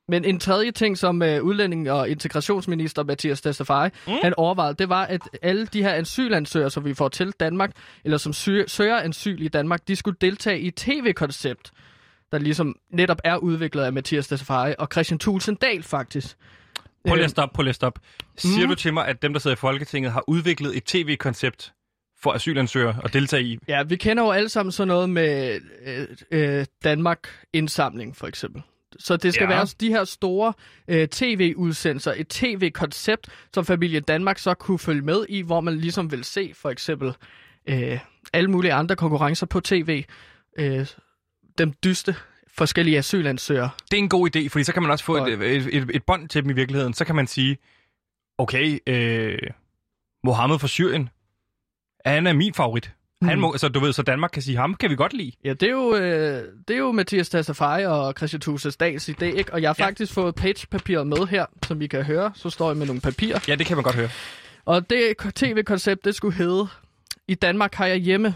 [0.08, 4.12] men en tredje ting, som uh, udlænding- og integrationsminister Mathias Tesfaye, mm.
[4.22, 7.70] han overvejede, det var, at alle de her asylansøgere, som vi får til Danmark,
[8.04, 11.70] eller som søger, søger asyl i Danmark, de skulle deltage i et tv-koncept,
[12.32, 16.36] der ligesom netop er udviklet af Mathias Tesfaye og Christian Thulsen Dahl, faktisk.
[17.08, 18.00] Prøv lige at stoppe, prøv lige at stoppe.
[18.36, 18.68] Siger Mm.
[18.70, 21.72] du til mig, at dem, der sidder i Folketinget, har udviklet et tv-koncept
[22.22, 23.58] for asylansøgere at deltage i?
[23.68, 28.62] Ja, vi kender jo alle sammen sådan noget med øh, øh, Danmark-indsamling, for eksempel.
[28.98, 29.48] Så det skal Ja.
[29.56, 30.52] være de her store
[30.88, 36.10] øh, tv-udsendelser, et tv-koncept, som familien Danmark så kunne følge med i, hvor man ligesom
[36.10, 37.12] vil se for eksempel
[37.68, 37.98] øh,
[38.32, 40.04] alle mulige andre konkurrencer på tv.
[40.58, 40.86] Øh,
[41.58, 42.16] dem dyste
[42.54, 43.70] forskellige asylansøgere.
[43.90, 45.90] Det er en god idé, fordi så kan man også få Og- et, et, et,
[45.94, 46.94] et bånd til dem i virkeligheden.
[46.94, 47.58] Så kan man sige,
[48.38, 49.38] okay, øh,
[50.24, 51.08] Mohammed fra Syrien,
[52.06, 52.92] han er min favorit.
[53.22, 53.40] Han Mm.
[53.40, 55.32] må, så du ved, så Danmark kan sige, ham kan vi godt lide.
[55.44, 59.24] Ja, det er jo, øh, det er jo Mathias Tassafaye og Christian Thulsen Dahls idé,
[59.24, 59.52] ikke?
[59.52, 59.86] Og jeg har ja.
[59.86, 62.32] faktisk fået pagepapiret med her, som vi kan høre.
[62.34, 63.40] Så står jeg med nogle papirer.
[63.48, 64.08] Ja, det kan man godt høre.
[64.64, 66.66] Og det tv-koncept, det skulle hedde
[67.28, 68.34] I Danmark har jeg hjemme.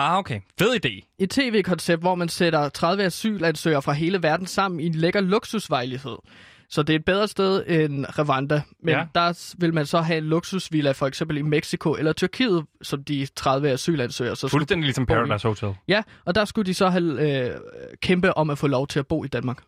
[0.00, 0.40] Ah, okay.
[0.58, 1.14] Fed idé.
[1.18, 6.16] Et tv-koncept, hvor man sætter 30 asylansøgere fra hele verden sammen i en lækker luksusvejlighed.
[6.68, 8.62] Så det er et bedre sted end Rwanda.
[8.82, 9.04] Men Ja.
[9.14, 13.26] der vil man så have en luksusvilla, for eksempel i Mexico eller Tyrkiet, som de
[13.36, 14.48] 30 asylansøgere så.
[14.48, 15.06] Fuldstændig ligesom.
[15.06, 15.74] Paradise Hotel.
[15.88, 17.54] Ja, og der skulle de så have øh,
[18.02, 19.62] kæmpe om at få lov til at bo i Danmark.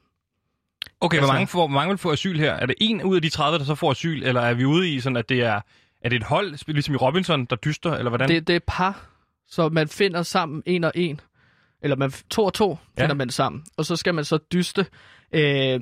[1.01, 2.53] Okay, hvor Altså- mange, får, hvor mange vil få asyl her?
[2.53, 4.89] Er det en ud af de 30, der så får asyl, eller er vi ude
[4.91, 5.61] i sådan, at det er,
[6.03, 8.29] er det et hold, ligesom i Robinson, der dyster, eller hvordan?
[8.29, 9.07] Det, det er par,
[9.49, 11.21] så man finder sammen en og en.
[11.83, 13.03] Eller man, to og to Ja.
[13.03, 13.65] finder man sammen.
[13.77, 14.87] Og så skal man så dyste.
[15.33, 15.81] Øh,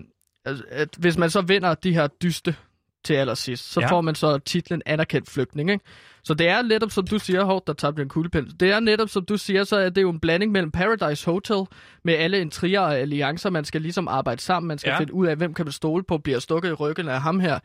[0.70, 2.56] at hvis man så vinder de her dyste
[3.04, 3.90] til allersidst, så Ja.
[3.90, 5.70] får man så titlen anerkendt flygtning.
[5.70, 5.84] Ikke?
[6.24, 8.46] Så det er netop, som du siger, Hård, der tabte en kuglepind.
[8.48, 11.56] Det er netop, som du siger, så er det jo en blanding mellem Paradise Hotel
[12.04, 13.50] med alle intriger og alliancer.
[13.50, 14.68] Man skal ligesom arbejde sammen.
[14.68, 14.98] Man skal ja.
[14.98, 17.58] finde ud af, hvem kan man stole på, bliver stukket i ryggen af ham her.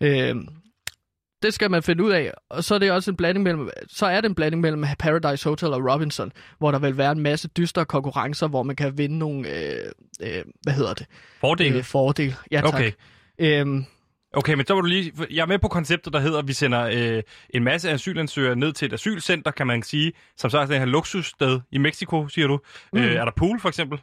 [0.00, 0.36] Øh,
[1.42, 2.32] det skal man finde ud af.
[2.50, 5.48] Og så er det også en blanding mellem, så er det en blanding mellem Paradise
[5.48, 9.18] Hotel og Robinson, hvor der vil være en masse dystre konkurrencer, hvor man kan vinde
[9.18, 11.06] nogle, øh, øh, hvad hedder det?
[11.40, 11.78] Fordele?
[11.78, 12.34] Øh, fordel.
[12.50, 12.74] Ja, tak.
[12.74, 12.92] Okay.
[13.38, 13.84] Øhm,
[14.32, 15.12] Okay, men så var du lige...
[15.30, 18.72] Jeg er med på konceptet, der hedder, at vi sender øh, en masse asylansøgere ned
[18.72, 22.46] til et asylcenter, kan man sige, som så er det her luksussted i Mexico, siger
[22.46, 22.60] du.
[22.92, 22.98] Mm.
[22.98, 23.04] Mm.
[23.04, 23.98] Øh, er der pool, for eksempel?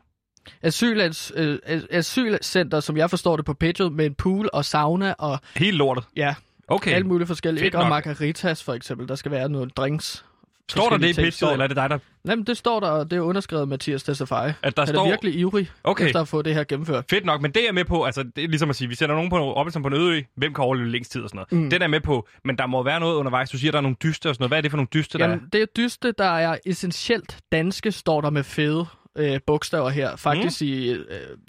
[0.61, 5.39] asylands, øh, asylcenter, som jeg forstår det på Patriot, med en pool og sauna og
[5.55, 6.03] Helt lortet.
[6.15, 6.35] ja,
[6.67, 6.91] Okay.
[6.91, 7.61] alt muligt forskelligt.
[7.61, 7.77] Fedt Ikke?
[7.77, 9.07] Og margaritas for eksempel.
[9.07, 10.25] Der skal være noget drinks
[10.69, 11.97] Står der det i pitchet, Står- eller er det dig, der...
[12.27, 14.51] Jamen, det står der, og det er underskrevet Mathias Tessafari.
[14.63, 15.05] At der Han står...
[15.05, 16.05] er virkelig ivrig Okay.
[16.05, 17.05] efter at få det her gennemført.
[17.09, 19.15] Fedt nok, men det er med på, altså det er ligesom at sige, vi sender
[19.15, 21.63] nogen på Robinson på en øde ø, hvem kan overleve længst tid og sådan noget.
[21.63, 21.69] Mm.
[21.69, 23.49] Den er med på, men der må være noget undervejs.
[23.49, 24.49] Du siger, der er nogle dyste og sådan noget.
[24.49, 25.29] Hvad er det for nogle dyste, der er?
[25.29, 28.85] Jamen, det er dyste, der er essentielt danske, står der med fede
[29.17, 30.15] øh, bogstaver her.
[30.15, 30.67] Faktisk mm.
[30.67, 31.03] i, øh,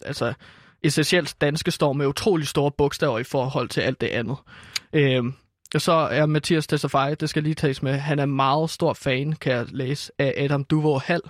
[0.04, 0.34] altså,
[0.82, 4.36] essentielt danske står med utrolig store bogstaver i forhold til alt det andet.
[4.92, 5.24] Øh,
[5.74, 9.32] og så er Mathias Tessafari, det skal lige tages med, han er meget stor fan,
[9.32, 11.22] kan jeg læse, af Adam Duvå Hall.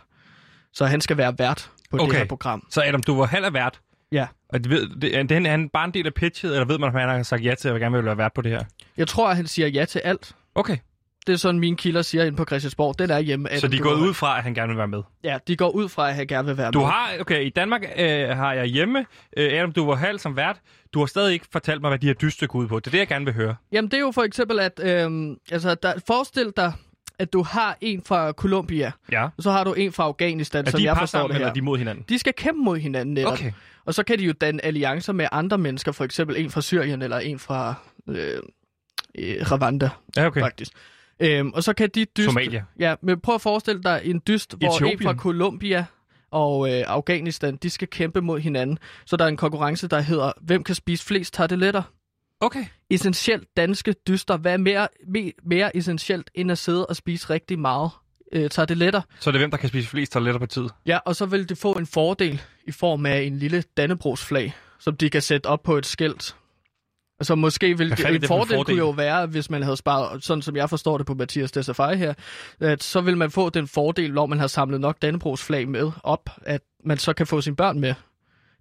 [0.72, 2.06] Så han skal være vært på Okay.
[2.06, 2.66] det her program.
[2.70, 3.80] Så Adam, du var halv af vært.
[4.12, 4.26] Ja.
[4.48, 6.78] Og det ved, det, er, det, er han bare en del af pitchet, eller ved
[6.78, 8.52] man, om han har sagt ja til, at jeg gerne vil være vært på det
[8.52, 8.64] her?
[8.96, 10.34] Jeg tror, at han siger ja til alt.
[10.54, 10.76] Okay,
[11.26, 12.98] Det er sådan, mine kilder siger ind på Christiansborg.
[12.98, 13.48] Den er hjemme.
[13.58, 15.02] så de gået ud fra, at han gerne vil være med.
[15.24, 16.86] Ja, de går ud fra, at han gerne vil være Du med.
[16.86, 20.60] har, okay, i Danmark øh, har jeg hjemme, øh, Adam, du var halv som vært.
[20.94, 22.78] Du har stadig ikke fortalt mig, hvad de her dyste går ud på.
[22.80, 23.54] Det er det, jeg gerne vil høre.
[23.72, 26.72] Jamen, det er jo for eksempel, at øhm, altså, der, forestil dig,
[27.18, 29.24] at du har en fra Colombia, Ja.
[29.36, 31.46] og så har du en fra Afghanistan, Er som de jeg forstår det her.
[31.46, 32.04] er de mod hinanden?
[32.08, 33.32] De skal kæmpe mod hinanden netop.
[33.32, 33.52] Okay.
[33.84, 37.02] Og så kan de jo danne alliancer med andre mennesker, for eksempel en fra Syrien
[37.02, 37.74] eller en fra
[38.08, 38.16] øh,
[39.18, 40.40] øh, Rwanda, Ja, okay.
[40.40, 40.72] faktisk.
[41.20, 42.28] Øhm, og så kan de dyst...
[42.28, 42.64] Somalia.
[42.78, 45.02] Ja, men prøv at forestille dig en dyst, hvor en Etiopien.
[45.02, 45.84] fra Colombia
[46.30, 48.78] og øh, Afghanistan, de skal kæmpe mod hinanden.
[49.06, 51.82] Så der er en konkurrence, der hedder, hvem kan spise flest tarteletter?
[52.40, 52.64] Okay.
[52.90, 54.36] essentielt danske dyster.
[54.36, 57.90] Hvad er mere, mere, mere essentielt end at sidde og spise rigtig meget
[58.32, 59.00] øh, tarteletter?
[59.20, 60.64] Så er det hvem, der kan spise flest toiletter på tid?
[60.86, 64.96] Ja, og så vil de få en fordel i form af en lille dannebrogsflag, som
[64.96, 66.36] de kan sætte op på et skilt.
[67.20, 68.64] Altså måske vil det, en fordel, fordel?
[68.64, 71.96] kunne jo være, hvis man havde sparet, sådan som jeg forstår det på Mathias Dessafai
[71.96, 72.14] her,
[72.60, 76.30] at så vil man få den fordel, når man har samlet nok dannebrogsflag med op,
[76.42, 77.94] at man så kan få sine børn med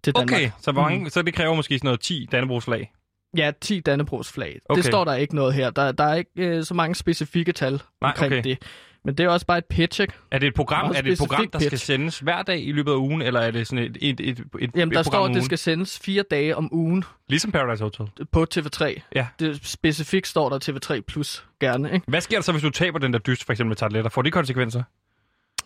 [0.03, 0.33] til Danmark.
[0.33, 2.91] Okay, så, hvor mange, så det kræver måske sådan noget 10 Dannebrogsflag.
[3.37, 4.59] Ja, 10 Dannebrogsflag.
[4.69, 4.77] Okay.
[4.77, 5.69] Det står der ikke noget her.
[5.69, 8.43] Der, der er ikke øh, så mange specifikke tal Nej, omkring okay.
[8.43, 8.57] det.
[9.05, 10.13] Men det er også bare et pitch, ikke?
[10.31, 11.85] Er det et program, er det et program der skal pitch.
[11.85, 14.71] sendes hver dag i løbet af ugen, eller er det sådan et, et, et, et,
[14.75, 18.05] Jamen, et der står, at det skal sendes fire dage om ugen Ligesom Paradise Hotel.
[18.31, 19.01] på TV3.
[19.15, 19.27] Ja.
[19.39, 20.59] Det, specifikt står der
[20.95, 22.05] TV3 Plus gerne, ikke?
[22.07, 24.09] Hvad sker der så, hvis du taber den der dyst, for eksempel med tarteletter?
[24.09, 24.83] Får det konsekvenser?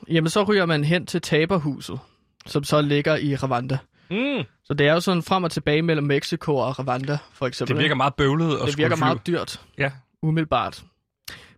[0.09, 1.99] Jamen, så ryger man hen til taberhuset,
[2.45, 3.77] som så ligger i Rwanda.
[4.11, 4.43] Mm.
[4.63, 7.75] Så det er jo sådan frem og tilbage mellem Mexico og Rwanda, for eksempel.
[7.75, 9.91] Det virker meget bøvlet at det virker meget dyrt, Ja.
[10.21, 10.83] umiddelbart.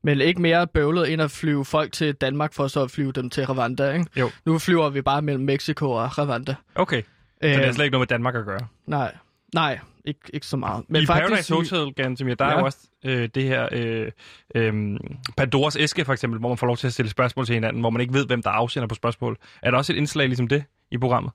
[0.04, 3.30] Men ikke mere bøvlet end at flyve folk til Danmark for så at flyve dem
[3.30, 4.06] til Rwanda, ikke?
[4.20, 4.30] Jo.
[4.46, 6.56] Nu flyver vi bare mellem Mexico og Rwanda.
[6.76, 7.08] Okay, så
[7.48, 8.60] Øh, det er slet ikke noget med Danmark at gøre.
[8.86, 9.16] Nej,
[9.54, 10.86] nej, ikke, ikke så meget.
[10.88, 12.52] Men I Paradise i- Hotel, Gantemir, der ja.
[12.52, 12.60] er Ja.
[12.60, 14.12] jo også øh, det her øh,
[14.56, 15.00] øh,
[15.38, 17.90] Pandoras æske, for eksempel, hvor man får lov til at stille spørgsmål til hinanden, hvor
[17.90, 19.38] man ikke ved, hvem der afsender på spørgsmål.
[19.62, 21.32] Er der også et indslag ligesom det i programmet?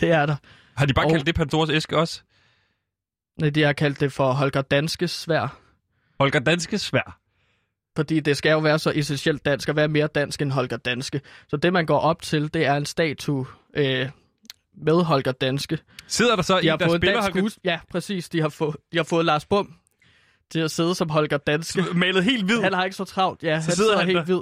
[0.00, 0.36] Det er der.
[0.76, 2.22] Har de bare Og- kaldt det Pandoras æske også?
[3.40, 5.58] Nej, De har kaldt det for Holger Danskes svær.
[6.24, 7.18] Holger Danske svær.
[7.96, 11.20] Fordi det skal jo være så essentielt dansk, og være mere dansk end Holger Danske.
[11.48, 14.08] Så det, man går op til, det er en statue øh,
[14.76, 15.78] med Holger Danske.
[16.06, 17.58] Sidder der så De en, der spiller Holger skues...
[17.64, 18.28] Ja, præcis.
[18.28, 19.74] De har, fået, de har fået Lars Bum
[20.50, 21.82] til at sidde som Holger Danske.
[21.94, 22.60] malet helt hvid?
[22.60, 23.42] Han har ikke så travlt.
[23.42, 24.24] Ja, han sidder sidder, han helt der.
[24.24, 24.40] hvid.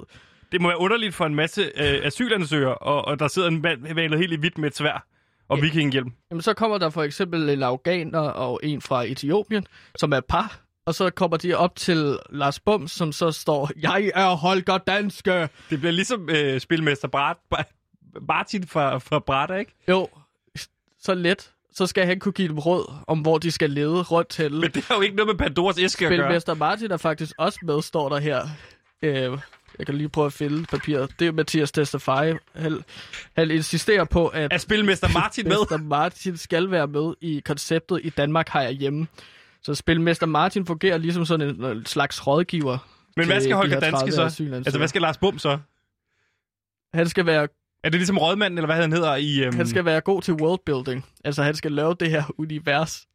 [0.53, 3.95] Det må være underligt for en masse øh, asylansøgere, og, og der sidder en mand
[3.95, 5.07] malet helt i hvidt med et svær
[5.49, 5.63] og Ja.
[5.63, 6.13] vikinghjelm.
[6.31, 9.67] Jamen, så kommer der for eksempel en afghaner og en fra Etiopien,
[9.97, 10.62] som er par.
[10.87, 15.49] Og så kommer de op til Lars Bum, som så står, jeg er Holger Danske.
[15.71, 17.37] Det bliver ligesom øh, spilmester Brat,
[18.29, 19.75] Martin fra, fra Brata, ikke?
[19.89, 20.09] Jo,
[21.01, 21.51] så let.
[21.75, 24.53] Så skal han kunne give dem råd om, hvor de skal lede rundt til.
[24.53, 26.19] Men det har jo ikke noget med Pandoras æske at gøre.
[26.19, 28.49] Spilmester Martin er faktisk også med, står der her.
[29.03, 29.39] Øh,
[29.79, 31.11] jeg kan lige prøve at finde papiret.
[31.19, 32.33] Det er Mathias Testafari.
[32.55, 32.85] Han,
[33.37, 35.57] han insisterer på, at Er spilmester Martin med?
[35.57, 39.07] Spilmester Martin skal være med i konceptet i Danmark har jeg hjemme.
[39.63, 42.79] Så Spilmester Martin fungerer ligesom sådan en, en slags rådgiver.
[43.17, 44.55] Men hvad skal Holger Danske 30 så?
[44.55, 45.59] Altså, hvad skal Lars Bum så?
[46.95, 47.49] Han skal være
[47.85, 49.45] Er det ligesom rådmanden, eller hvad han hedder i...
[49.45, 49.57] Øhm...
[49.57, 51.07] Han skal være god til worldbuilding.
[51.25, 53.07] Altså, han skal lave det her univers.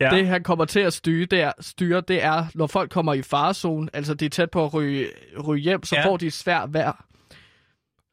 [0.00, 0.10] ja.
[0.10, 3.22] Det, han kommer til at styre, det er, styre, det er, når folk kommer i
[3.22, 5.08] farezone, altså de er tæt på at ryge,
[5.46, 6.06] ryge hjem, så Ja.
[6.06, 7.04] får de et svært vejr.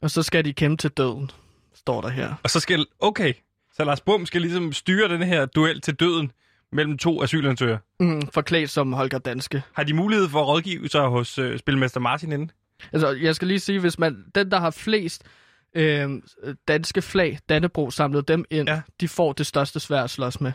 [0.02, 1.32] Og så skal de kæmpe til døden,
[1.74, 2.34] står der her.
[2.44, 2.86] Og så skal...
[3.00, 3.34] Okay.
[3.74, 6.32] Så Lars Bum skal ligesom styre den her duel til døden
[6.76, 7.80] mellem to asylansøgere.
[8.00, 9.64] Mm, forklædt som Holger Danske.
[9.74, 12.52] Har de mulighed for at rådgive sig hos øh, spilmester Martin inden?
[12.94, 15.24] Altså, jeg skal lige sige, hvis man, den, der har flest
[15.76, 16.10] øh,
[16.68, 18.82] danske flag, Dannebro, samlet dem ind, Ja.
[19.02, 20.52] de får det største svær at slås med.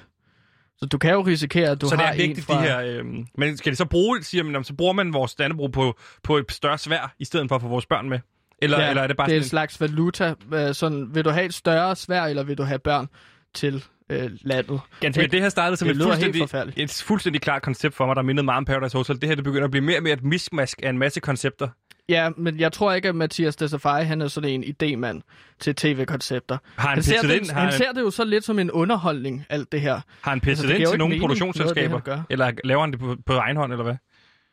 [0.78, 2.58] Så du kan jo risikere, at du så det har er vigtigt, en fra...
[2.62, 2.80] de her...
[2.80, 3.04] Øh...
[3.38, 4.22] Men skal de så bruge...
[4.22, 7.56] Siger man, så bruger man vores Dannebro på, på et større svær, i stedet for
[7.56, 8.18] at få vores børn med?
[8.62, 9.48] Eller, ja, eller er det bare det er en sådan...
[9.50, 10.34] slags valuta.
[10.54, 13.08] Øh, Sådan, vil du have et større svær, eller vil du have børn
[13.54, 14.80] til øh, landet.
[15.00, 18.22] Ganske, det her startede som det et fuldstændig, et fuldstændig klart koncept for mig, der
[18.22, 19.20] mindede meget om Paradise Hotel.
[19.20, 21.68] Det her det begynder at blive mere og mere et mismask af en masse koncepter.
[22.08, 25.22] Ja, men jeg tror ikke, at Mathias Desafai, han er sådan en idemand
[25.60, 26.58] til tv-koncepter.
[26.76, 27.44] Har han, Han, ser, pitchet ind?
[27.44, 29.92] det, Har, han han, ser det jo så lidt som en underholdning, alt det her.
[29.92, 31.88] har han altså, pitchet det ind til nogle mening, produktionsselskaber?
[32.06, 33.96] noget det, Eller laver han det på, på egen hånd, eller hvad?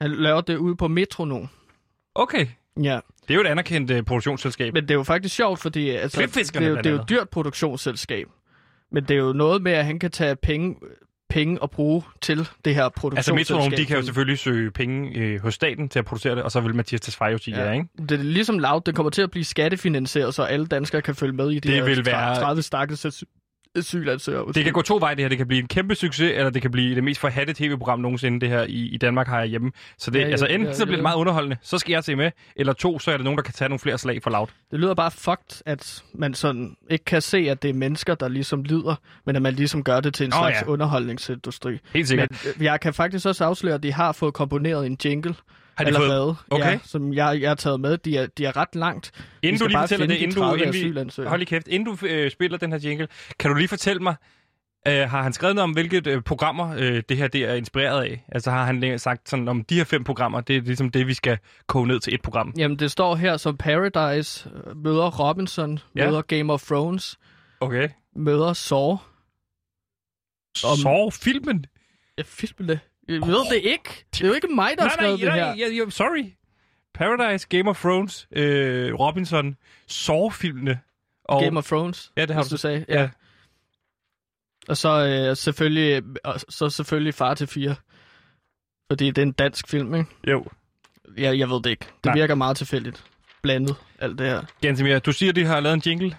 [0.02, 1.50] Han laver det ude på Metronom.
[2.16, 2.48] Okay.
[2.84, 4.74] Ja, Det er jo et anerkendt uh, produktionsselskab.
[4.74, 7.10] men det er jo faktisk sjovt, fordi altså, det, er jo, det er jo et
[7.10, 8.28] dyrt produktionsselskab.
[8.92, 10.76] Men det er jo noget med, at han kan tage penge,
[11.30, 13.36] penge og bruge til det her Altså produktionsselskab.
[13.36, 16.52] Metronom, de kan jo selvfølgelig søge penge øh, hos staten til at producere det, og
[16.52, 17.86] så vil Mathias Tesfaye jo sige ja, ja ikke?
[18.00, 18.86] Det er ligesom lavt.
[18.86, 21.72] Det kommer til at blive skattefinansieret, så alle danskere kan følge med i de Det
[21.72, 23.06] her vil være- 30 stakkels
[23.78, 24.54] asylansøgere.
[24.54, 25.30] Det kan gå to veje, det her.
[25.30, 28.40] Det kan blive en kæmpe succes, eller det kan blive det mest forhatte tv-program nogensinde,
[28.40, 29.72] det her i, i Danmark har jeg hjemme.
[29.98, 31.02] Så det, Ja, ja, ja, altså enten ja, så bliver det ja.
[31.02, 33.54] meget underholdende, så skal jeg se med, eller to, så er det nogen, der kan
[33.54, 34.50] tage nogle flere slag for lavt.
[34.72, 38.28] Det lyder bare fucked, at man sådan ikke kan se, at det er mennesker, der
[38.28, 40.68] ligesom lider, men at man ligesom gør det til en Åh, slags ja.
[40.68, 41.78] underholdningsindustri.
[41.94, 42.30] Helt sikkert.
[42.32, 45.36] Men øh, jeg kan faktisk også afsløre, at de har fået komponeret en jingle
[45.78, 46.72] har de fået, allerede, Okay.
[46.72, 47.98] ja, som jeg, jeg har taget med.
[47.98, 49.12] De er, de er ret langt.
[49.44, 51.96] Inden du lige fortæller det, de inden du, 30 inden vi, hold lige kæft, inden
[51.98, 53.08] du øh, spiller den her jingle,
[53.40, 54.16] kan du lige fortælle mig,
[54.88, 58.04] øh, har han skrevet noget om, hvilket øh, programmer øh, det her det er inspireret
[58.04, 58.26] af?
[58.32, 61.08] Altså har han læ- sagt sådan, om de her fem programmer, det er ligesom det,
[61.08, 61.38] vi skal
[61.68, 62.54] koge ned til et program?
[62.58, 66.06] Jamen, det står her som Paradise øh, møder Robinson, Ja.
[66.10, 67.18] møder Game of Thrones,
[67.60, 67.90] Okay.
[68.16, 68.98] møder Saw.
[70.64, 71.66] Om- Så filmen?
[72.18, 72.80] Jeg filmer det.
[73.08, 74.06] Jeg ved det ikke.
[74.14, 75.46] Det er jo ikke mig, der har skrevet det her.
[75.46, 76.32] nej, jeg, jeg, sorry.
[76.94, 80.80] Paradise, Game of Thrones, øh, Robinson, Saw-filmene.
[81.26, 82.50] Og, Game of Thrones, ja, det har du.
[82.50, 82.86] du sagde.
[82.90, 83.10] Ja.
[84.68, 84.90] Og så
[85.30, 87.76] øh, selvfølgelig, og så selvfølgelig Far til fire.
[88.92, 90.10] Fordi det er en dansk film, ikke?
[90.28, 90.46] Jo.
[91.18, 91.86] Jeg, jeg ved det ikke.
[91.86, 92.14] Det Nej.
[92.16, 93.04] virker meget tilfældigt.
[93.42, 94.44] Blandet, alt det her.
[94.62, 96.18] Gansimir, du siger, at de har lavet en jingle?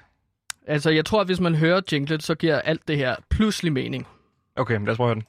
[0.67, 4.07] Altså, jeg tror, at hvis man hører jinglet, så giver alt det her pludselig mening.
[4.57, 5.27] Okay, men lad os prøve at høre den.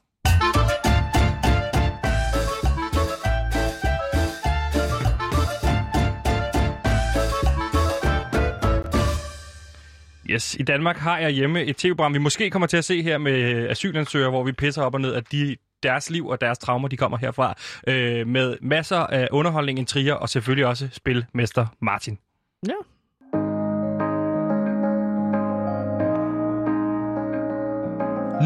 [10.29, 13.17] Yes, i Danmark har jeg hjemme et tv-program, vi måske kommer til at se her
[13.17, 16.87] med asylansøgere, hvor vi pisser op og ned, at de, deres liv og deres traumer,
[16.87, 17.55] de kommer herfra,
[17.87, 22.17] øh, med masser af underholdning, intriger og selvfølgelig også spilmester Martin.
[22.67, 22.73] Ja.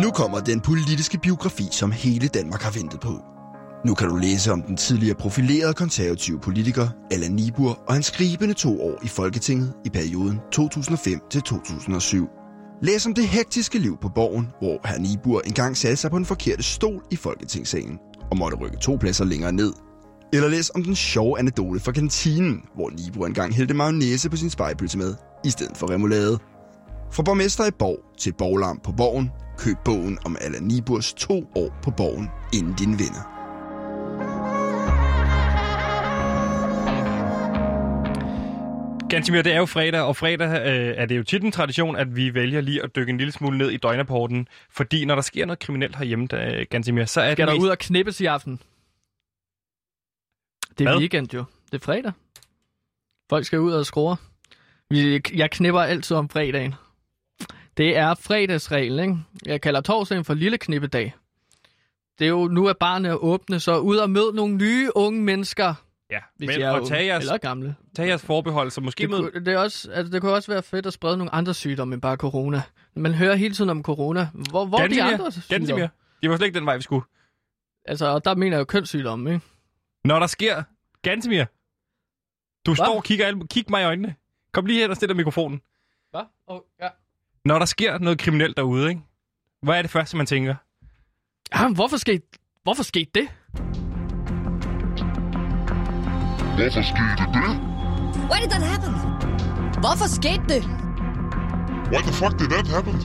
[0.03, 3.32] Nu kommer den politiske biografi, som hele Danmark har ventet på.
[3.85, 8.53] Nu kan du læse om den tidligere profilerede konservative politiker Allan Nibur og hans skribende
[8.53, 12.27] to år i Folketinget i perioden 2005 til 2007.
[12.81, 16.25] Læs om det hektiske liv på borgen, hvor herr Nibur engang satte sig på den
[16.25, 17.99] forkerte stol i Folketingssalen
[18.31, 19.73] og måtte rykke to pladser længere ned.
[20.33, 24.49] Eller læs om den sjove anekdote fra kantinen, hvor Nibur engang hældte mayonnaise på sin
[24.49, 25.15] spejpølse med,
[25.45, 26.39] i stedet for remoulade.
[27.11, 31.79] Fra borgmester i Borg til borglarm på Borgen, køb bogen om Allan Niburs to år
[31.83, 33.42] på Borgen, inden din vinder.
[39.13, 42.15] Gansimir, det er jo fredag, og fredag øh, er det jo tit en tradition, at
[42.15, 44.47] vi vælger lige at dykke en lille smule ned i døgnrapporten.
[44.69, 47.63] Fordi når der sker noget kriminelt herhjemme, der, Gansimir, så er Skal det der mest...
[47.63, 48.59] ud og knippes i aften?
[50.77, 50.97] Det er Hvad?
[50.99, 51.43] weekend jo.
[51.71, 52.11] Det er fredag.
[53.29, 54.17] Folk skal ud og skrue.
[54.89, 56.73] Vi- Jeg knipper altid om fredagen.
[57.77, 59.17] Det er fredagsregel, ikke?
[59.45, 61.13] Jeg kalder torsdagen for lille knippedag.
[62.19, 65.73] Det er jo, nu er barnet åbne, så ud og mød nogle nye unge mennesker,
[66.13, 67.75] Ja, hvis men de er og unge, tag jeres, eller gamle.
[67.95, 69.17] tag jeres forbehold, så måske Det, med...
[69.31, 71.93] kunne, det, er også, altså, det kunne også være fedt at sprede nogle andre sygdomme
[71.93, 72.61] end bare corona.
[72.95, 74.27] Man hører hele tiden om corona.
[74.49, 75.89] Hvor, hvor er de Gansimir, andre Gansimir, sygdomme?
[76.21, 77.05] det var slet ikke den vej, vi skulle.
[77.85, 79.45] Altså, og der mener jeg jo kønssygdomme, ikke?
[80.05, 80.63] Når der sker...
[81.01, 81.45] Gansimir,
[82.65, 84.15] du står og kigger, alle- kig mig i øjnene.
[84.53, 85.61] Kom lige hen og stille mikrofonen.
[86.11, 86.21] Hvad?
[86.47, 86.87] Oh, ja.
[87.45, 89.01] Når der sker noget kriminelt derude, ikke?
[89.61, 90.55] Hvad er det første, man tænker?
[91.55, 92.23] Jamen, hvorfor skete,
[92.63, 93.27] hvorfor skete det?
[96.57, 97.49] Hvorfor skete det?
[98.29, 98.93] Why did that happen?
[99.81, 100.63] Hvorfor skete det?
[101.91, 102.95] Why the fuck did that happen?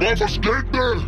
[0.00, 1.02] Hvorfor skete det?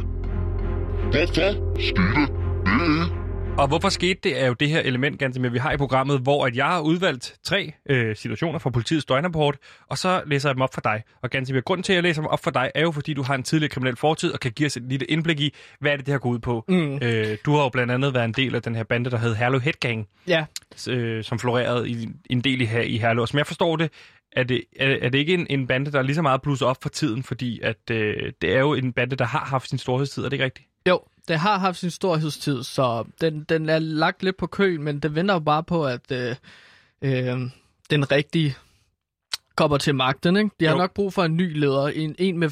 [1.12, 2.28] Hvorfor skete
[2.66, 3.15] det?
[3.58, 6.46] Og hvorfor skete det, er jo det her element, Gansimir, vi har i programmet, hvor
[6.46, 9.56] at jeg har udvalgt tre øh, situationer fra politiets døgnrapport,
[9.90, 11.02] og så læser jeg dem op for dig.
[11.22, 13.22] Og Gansimir, grunden til, at jeg læser dem op for dig, er jo, fordi du
[13.22, 15.96] har en tidligere kriminel fortid, og kan give os et lille indblik i, hvad er
[15.96, 16.64] det, det har gået ud på.
[16.68, 16.98] Mm.
[17.02, 19.34] Øh, du har jo blandt andet været en del af den her bande, der hed
[19.34, 20.44] Herlev Headgang, Ja,
[20.88, 23.22] øh, som florerede i en del i, her, i Herlev.
[23.22, 23.90] Og Som jeg forstår det,
[24.32, 26.68] er det, er, er det ikke en, en bande, der er lige så meget blusset
[26.68, 29.78] op for tiden, fordi at, øh, det er jo en bande, der har haft sin
[29.78, 30.68] storhedstid, er det ikke rigtigt?
[30.88, 34.98] jo, det har haft sin storhedstid, så den, den er lagt lidt på køen, men
[35.00, 36.34] det venter jo bare på, at øh,
[37.02, 37.40] øh,
[37.90, 38.54] den rigtige
[39.56, 40.36] kommer til magten.
[40.36, 40.50] Ikke?
[40.60, 40.78] De har Jo.
[40.78, 42.50] nok brug for en ny leder, en, en med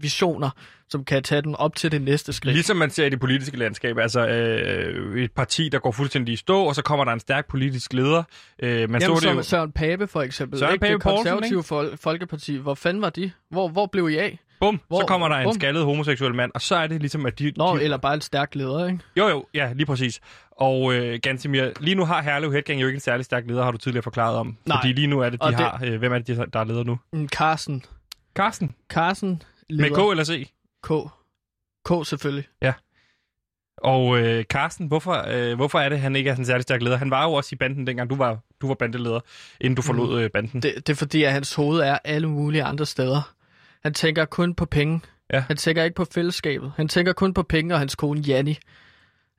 [0.00, 0.50] visioner,
[0.88, 2.54] som kan tage den op til det næste skridt.
[2.54, 6.36] Ligesom man ser i det politiske landskab, altså øh, et parti, der går fuldstændig i
[6.36, 8.22] stå, og så kommer der en stærk politisk leder.
[8.58, 9.42] Øh, man så Jamen, det som jo...
[9.42, 10.58] Søren Pape for eksempel.
[10.58, 10.82] Søren ikke?
[10.82, 12.56] Pape det Poulsen, konservative fol- Folkeparti.
[12.56, 13.30] Hvor fanden var de?
[13.50, 14.38] Hvor, hvor blev I af?
[14.62, 15.54] Bum, så Hvor- kommer der en bum.
[15.54, 17.52] skaldet homoseksuel mand, og så er det ligesom, at de...
[17.56, 18.98] Nå, de eller bare en stærk leder, ikke?
[19.16, 20.20] Jo, jo, ja, lige præcis.
[20.50, 23.70] Og øh, Gansimir, lige nu har Herlev Headgang jo ikke en særlig stærk leder, har
[23.70, 24.56] du tidligere forklaret om.
[24.66, 24.76] Nej.
[24.80, 25.80] Fordi lige nu er det, de Og det- har...
[25.84, 26.98] Øh, hvem er det, de- der er leder nu?
[27.12, 27.84] En Carsten.
[28.36, 28.74] Carsten.
[28.90, 30.08] Carsten Med leder.
[30.08, 30.50] K eller C?
[30.82, 30.90] K.
[31.84, 32.44] K selvfølgelig.
[33.78, 36.82] Og øh, Carsten, hvorfor, øh, hvorfor er det, han ikke er sådan en særlig stærk
[36.82, 36.96] leder?
[36.96, 39.20] Han var jo også i banden, dengang du var, du var bandeleder,
[39.60, 40.62] inden du forlod øh, banden.
[40.62, 43.32] Det, det er fordi, at hans hoved er alle mulige andre steder.
[43.82, 45.00] Han tænker kun på penge.
[45.32, 45.44] Ja.
[45.48, 46.72] Han tænker ikke på fællesskabet.
[46.76, 48.58] Han tænker kun på penge og hans kone Janni.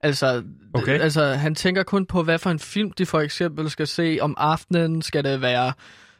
[0.01, 0.99] Altså, Okay.
[0.99, 4.35] altså, han tænker kun på, hvad for en film de for eksempel skal se om
[4.37, 5.01] aftenen.
[5.01, 5.73] Skal det være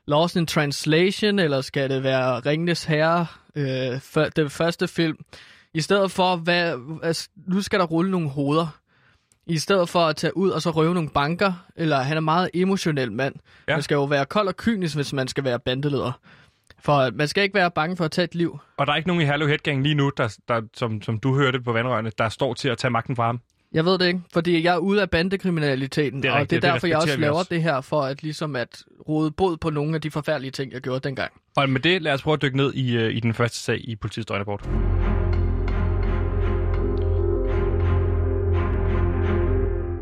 [0.07, 5.17] Lost in Translation, eller skal det være Ringnes Herre, øh, for, den første film?
[5.73, 8.67] I stedet for, hvad, altså, nu skal der rulle nogle hoveder.
[9.47, 12.49] I stedet for at tage ud og så røve nogle banker, eller han er meget
[12.53, 13.35] emotionel mand.
[13.67, 13.75] Ja.
[13.75, 16.11] Man skal jo være kold og kynisk, hvis man skal være bandeleder.
[16.85, 18.59] For man skal ikke være bange for at tage et liv.
[18.77, 21.35] Og der er ikke nogen i Herlev Headgang lige nu, der, der, som, som du
[21.35, 23.39] hørte på vandrørene, der står til at tage magten fra ham.
[23.73, 26.67] Jeg ved det ikke, fordi jeg er ude af bandekriminaliteten, Det er og rigtigt, det
[26.67, 27.49] er det derfor, jeg også laver også.
[27.51, 30.81] det her, for at ligesom at rode bod på nogle af de forfærdelige ting, jeg
[30.81, 31.31] gjorde dengang.
[31.55, 33.89] Og med det, lad os prøve at dykke ned i, øh, i den første sag
[33.89, 34.69] i politiets døgnrapport.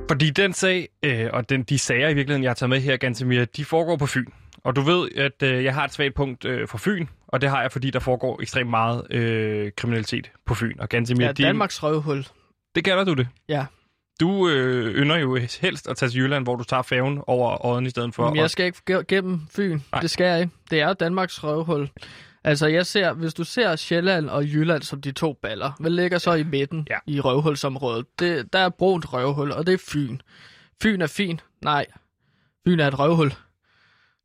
[0.09, 2.97] Fordi den sag, øh, og den, de sager i virkeligheden, jeg har taget med her,
[2.97, 4.25] Gantemir, de foregår på Fyn.
[4.63, 7.49] Og du ved, at øh, jeg har et svagt punkt øh, for Fyn, og det
[7.49, 10.79] har jeg, fordi der foregår ekstremt meget øh, kriminalitet på Fyn.
[10.79, 12.25] Og Gantemir, Ja, Danmarks røvhul.
[12.75, 13.27] det kalder du det.
[13.49, 13.65] Ja.
[14.19, 17.85] Du øh, ynder jo helst at tage til Jylland, hvor du tager færgen over Odden
[17.85, 18.29] i stedet for.
[18.29, 19.69] Men jeg skal ikke ge- gennem Fyn.
[19.69, 19.79] Nej.
[19.91, 20.01] Nej.
[20.01, 20.51] Det skal jeg ikke.
[20.71, 21.89] Det er Danmarks røvhul.
[22.43, 26.17] Altså, jeg ser, hvis du ser Sjælland og Jylland som de to baller, hvad ligger
[26.17, 26.97] så i midten Ja.
[27.07, 28.05] i røvhulsområdet?
[28.19, 30.17] Det, der er brunt røvhul, og det er Fyn.
[30.83, 31.39] Fyn er fin.
[31.63, 31.85] Nej.
[32.67, 33.33] Fyn er et røvhul.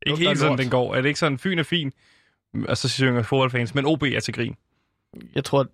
[0.05, 0.95] Ikke helt sådan, den går.
[0.95, 1.93] Er det ikke sådan, Fyn er fin,
[2.67, 4.55] og så synger fodboldfans, men OB er til grin?
[5.35, 5.67] Jeg tror...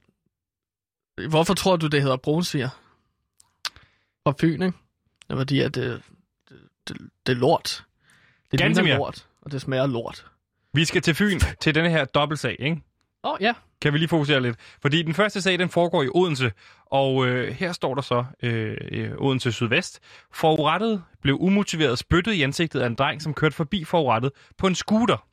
[1.29, 2.69] Hvorfor tror du, det hedder brunsiger?
[4.23, 4.77] Fra Fyn, ikke?
[5.27, 6.01] Det er fordi, at det,
[6.49, 7.86] det, det, det er lort.
[8.51, 8.97] Det mere.
[8.97, 10.25] lort, og det smager lort.
[10.73, 12.81] Vi skal til Fyn til denne her dobbeltsag, ikke?
[13.23, 13.53] Åh, oh, ja.
[13.83, 14.57] Kan vi lige fokusere lidt?
[14.81, 16.51] Fordi den første sag, den foregår i Odense,
[16.85, 19.99] og øh, her står der så øh, øh, Odense Sydvest.
[20.33, 24.75] Forurettet blev umotiveret spyttet i ansigtet af en dreng, som kørte forbi forurettet på en
[24.75, 25.25] scooter.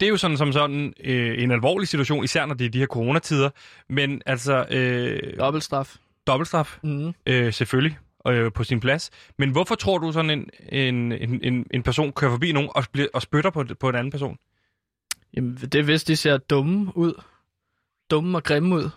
[0.00, 2.78] Det er jo sådan som sådan øh, en alvorlig situation, især når det er de
[2.78, 3.50] her coronatider.
[3.88, 5.96] Men altså, øh, Dobbeltstraf.
[6.26, 7.12] dobbeltstraf, Mm.
[7.26, 7.98] øh, selvfølgelig,
[8.28, 9.10] øh, på sin plads.
[9.38, 12.84] Men hvorfor tror du sådan en, en, en, en, en person kører forbi nogen og,
[12.92, 14.36] bliver, og spytter på, på en anden person?
[15.36, 17.22] Jamen, det er hvis de ser dumme ud.
[18.10, 18.90] Dumme og grimme ud.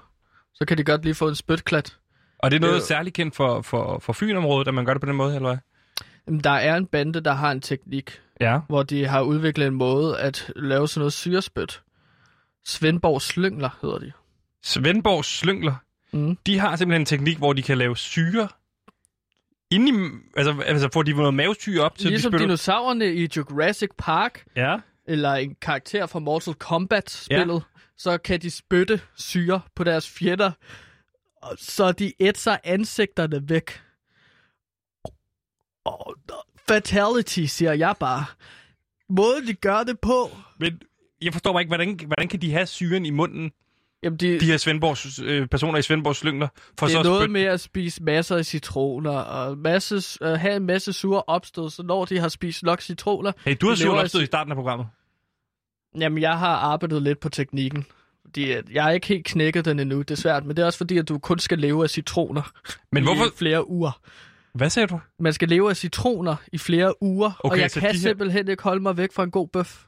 [0.54, 1.98] Så kan de godt lige få en spytklat.
[2.40, 2.82] Og det er noget Øh.
[2.82, 5.58] særligt kendt for, for, for Fynområdet, at man gør det på den måde, eller hvad?
[6.28, 8.60] Jamen, der er en bande, der har en teknik, Ja.
[8.68, 11.82] hvor de har udviklet en måde at lave sådan noget syrespyt.
[12.66, 14.12] Svendborg Slyngler hedder de.
[14.64, 15.76] Svendborg Slyngler,
[16.12, 16.38] Mm.
[16.46, 18.48] de har simpelthen en teknik, hvor de kan lave syre
[19.72, 20.10] inde i...
[20.38, 22.48] Altså, altså får de noget mavesyre op til Ligesom de spytter?
[22.48, 24.78] dinosaurerne i Jurassic Park, Ja.
[25.08, 27.80] Eller en karakter fra Mortal Kombat-spillet, ja.
[27.98, 30.52] så kan de spytte syre på deres fjender,
[31.58, 33.82] så de ætser ansigterne væk.
[35.86, 36.14] Oh,
[36.68, 38.26] fatality, siger jeg bare.
[39.10, 40.30] Måden de gør det på.
[40.60, 40.82] Men
[41.22, 43.52] jeg forstår bare ikke, hvordan, hvordan kan de have syren i munden,
[44.04, 46.48] Jamen, de, de her Svendborgs, øh, personer i Svendborg Slyngler,
[46.80, 47.34] for det så er at noget spytte?
[47.34, 51.84] med at spise masser af citroner, og masse, uh, have en masse sure opstød, så
[51.84, 53.32] når de har spist nok citroner...
[53.46, 54.88] Hey, du har de lever sur af opstået ci- i starten af programmet.
[56.00, 57.86] Jamen, jeg har arbejdet lidt på teknikken.
[58.26, 60.78] Fordi jeg er ikke helt knækket den endnu, det er svært, men det er også
[60.78, 62.52] fordi, at du kun skal leve af citroner
[62.92, 63.24] Men i hvorfor...
[63.38, 64.02] flere uger.
[64.54, 65.00] Hvad sagde du?
[65.20, 68.64] Man skal leve af citroner i flere uger, Okay, og jeg kan her- simpelthen ikke
[68.64, 69.84] holde mig væk fra en god bøf.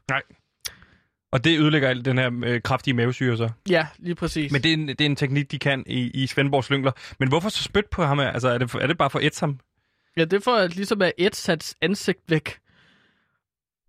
[1.32, 3.50] Og det ødelægger al den her øh, kraftige mavesyre så.
[3.70, 4.52] Ja, lige præcis.
[4.52, 6.92] Men det er, en, det er en teknik, de kan i, i Svendborg Slyngler.
[7.20, 8.20] Men hvorfor så spyt på ham?
[8.20, 9.60] Altså, er det, er det bare for et ham?
[10.18, 12.58] Ja, det får at ligesom at et sats ansigt væk.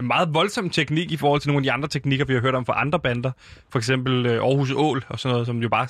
[0.00, 2.54] En meget voldsom teknik i forhold til nogle af de andre teknikker, vi har hørt
[2.54, 3.32] om fra andre bander.
[3.70, 5.88] For eksempel øh, Aarhus Ål og sådan noget, som jo bare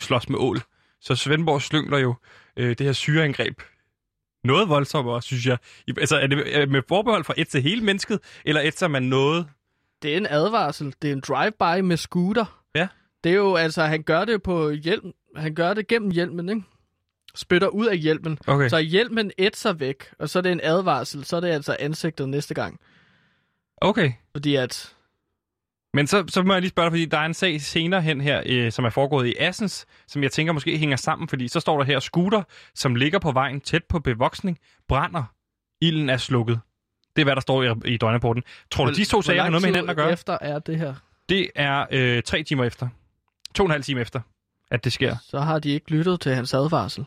[0.00, 0.58] slås med ål.
[1.00, 2.14] Så Svendborg Slyngler jo
[2.56, 3.62] øh, det her syreangreb
[4.44, 5.58] noget voldsommere, synes jeg.
[5.98, 9.46] Altså, er det med forbehold fra et til hele mennesket, eller et til man noget?
[10.02, 10.94] Det er en advarsel.
[11.02, 12.62] Det er en drive-by med scooter.
[12.74, 12.88] Ja.
[13.24, 15.12] Det er jo, altså, han gør det på hjelm.
[15.36, 16.62] Han gør det gennem hjelmen, ikke?
[17.34, 18.38] Spytter ud af hjelmen.
[18.46, 18.68] Okay.
[18.68, 21.24] Så hjelmen ætser væk, og så er det en advarsel.
[21.24, 22.80] Så er det altså ansigtet næste gang.
[23.82, 24.12] Okay.
[24.32, 24.94] Fordi at
[25.94, 28.20] Men så, så må jeg lige spørge dig, fordi der er en sag senere hen
[28.20, 31.60] her, øh, som er foregået i Assens, som jeg tænker måske hænger sammen, fordi så
[31.60, 32.42] står der her, scooter,
[32.74, 34.58] som ligger på vejen tæt på bevoksning,
[34.88, 35.24] brænder.
[35.80, 36.60] Ilden er slukket.
[37.16, 38.42] Det er, hvad der står i, i døgnrapporten.
[38.70, 40.12] Tror du, de to Hvor sager har noget med hinanden at gøre?
[40.12, 40.94] efter er det her?
[41.28, 42.88] Det er øh, tre timer efter.
[43.54, 44.20] To og en halv time efter,
[44.70, 45.16] at det sker.
[45.22, 47.04] Så har de ikke lyttet til hans advarsel.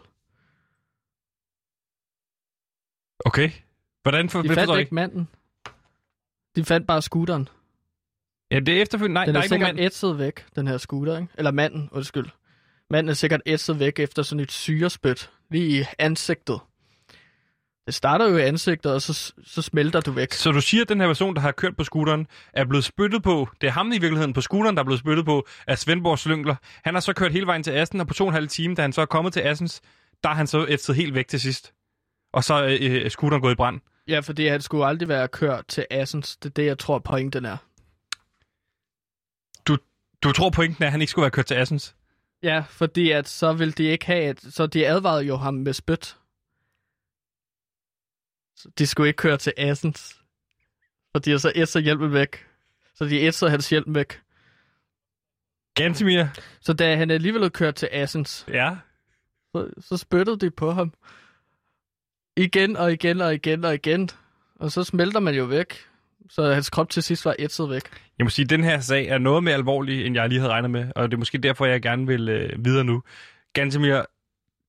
[3.25, 3.51] Okay.
[4.03, 5.27] Hvordan for, De fandt ikke manden.
[6.55, 7.49] De fandt bare scooteren.
[8.51, 9.13] Ja, det er efterfølgende.
[9.13, 11.27] Nej, Den der er er ikke nogen sikkert ætset væk, den her scooter, ikke?
[11.37, 12.25] Eller manden, undskyld.
[12.89, 16.59] Manden er sikkert ætset væk efter sådan et syrespyt lige i ansigtet.
[17.85, 20.33] Det starter jo i ansigtet, og så, så smelter du væk.
[20.33, 23.23] Så du siger, at den her person, der har kørt på scooteren, er blevet spyttet
[23.23, 26.19] på, det er ham i virkeligheden på scooteren, der er blevet spyttet på af Svendborg
[26.19, 26.55] Slyngler.
[26.83, 28.75] Han har så kørt hele vejen til Assen, og på to og en halv time,
[28.75, 29.81] da han så er kommet til Assens,
[30.23, 31.73] der er han så ætset helt væk til sidst.
[32.33, 33.79] Og så øh, er scooteren gået i brand.
[34.07, 36.37] Ja, fordi han skulle aldrig være kørt til Assens.
[36.37, 37.57] Det er det, jeg tror, pointen er.
[40.23, 41.95] Du tror pointen er, at han ikke skulle være kørt til Assens?
[42.43, 44.41] Ja, fordi at så vil de ikke have et...
[44.41, 46.17] Så de advarede jo ham med spyt.
[48.55, 50.21] Så de skulle ikke køre til Assens.
[51.15, 52.45] Fordi så ætser hjelmen væk.
[52.95, 54.21] Så de ætser hans hjelm væk.
[55.75, 56.25] Gantemir?
[56.61, 58.75] Så da han alligevel kørt til Assens, Ja.
[59.55, 60.93] så, så spyttede de på ham.
[62.37, 64.09] Igen og igen og igen og igen.
[64.59, 65.73] Og så smelter man jo væk.
[66.29, 67.81] Så hans krop til sidst var ætset væk.
[68.17, 70.51] Jeg må sige, at den her sag er noget mere alvorlig, end jeg lige havde
[70.51, 73.03] regnet med, og det er måske derfor, jeg gerne vil øh, videre nu.
[73.53, 74.01] Gantemir,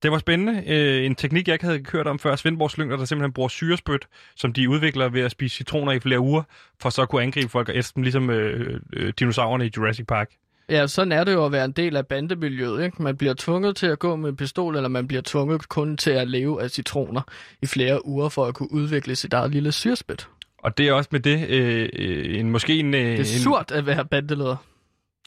[0.02, 0.62] det var spændende.
[0.66, 2.36] Øh, en teknik, jeg ikke havde kørt om før.
[2.36, 6.20] Svendborgs Lyngder, der simpelthen bruger syrespyt, som de udvikler ved at spise citroner i flere
[6.20, 6.42] uger,
[6.80, 10.06] for så at kunne angribe folk og æste dem, ligesom øh, øh, dinosaurerne i Jurassic
[10.06, 10.30] Park.
[10.68, 12.84] Ja, sådan er det jo at være en del af bandemiljøet.
[12.84, 13.02] Ikke?
[13.02, 16.10] Man bliver tvunget til at gå med en pistol, eller man bliver tvunget kun til
[16.10, 17.20] at leve af citroner
[17.62, 20.28] i flere uger, for at kunne udvikle sit eget lille syrespyt.
[20.58, 22.94] Og det er også med det øh, en, måske en...
[22.94, 24.56] Øh, Det er surt at være bandeleder.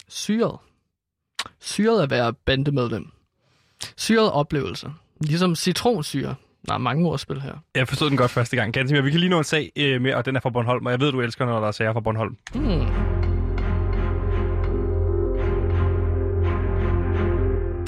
[0.07, 0.57] Syret.
[1.59, 3.07] Syret at være bandemedlem.
[3.97, 4.89] Syret oplevelse.
[5.21, 6.35] Ligesom citronsyre.
[6.67, 7.53] Der er mange ordspil her.
[7.75, 8.73] Jeg forstod den godt første gang.
[8.73, 10.91] Gantemir, vi kan lige nå en sag øh, med, og den er fra Bornholm, og
[10.91, 12.37] jeg ved, du elsker, når der er sager fra Bornholm.
[12.53, 13.08] Hmm.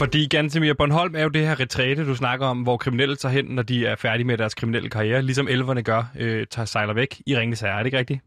[0.01, 3.45] Fordi Gantemir, Bornholm er jo det her retræte, du snakker om, hvor kriminelle tager hen,
[3.45, 7.21] når de er færdige med deres kriminelle karriere, ligesom elverne gør, øh, tager sejler væk
[7.25, 7.73] i Ringnes Herre.
[7.73, 8.19] Er det ikke rigtigt?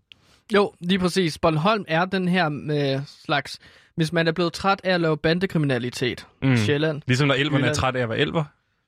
[0.55, 1.39] Jo, lige præcis.
[1.39, 3.59] Bornholm er den her øh, slags...
[3.97, 6.27] Hvis man er blevet træt af at lave bandekriminalitet.
[6.43, 6.57] Mm.
[6.57, 7.03] Sjælland.
[7.07, 7.75] Ligesom når elverne er Jylland.
[7.75, 8.45] trætte af at være elver,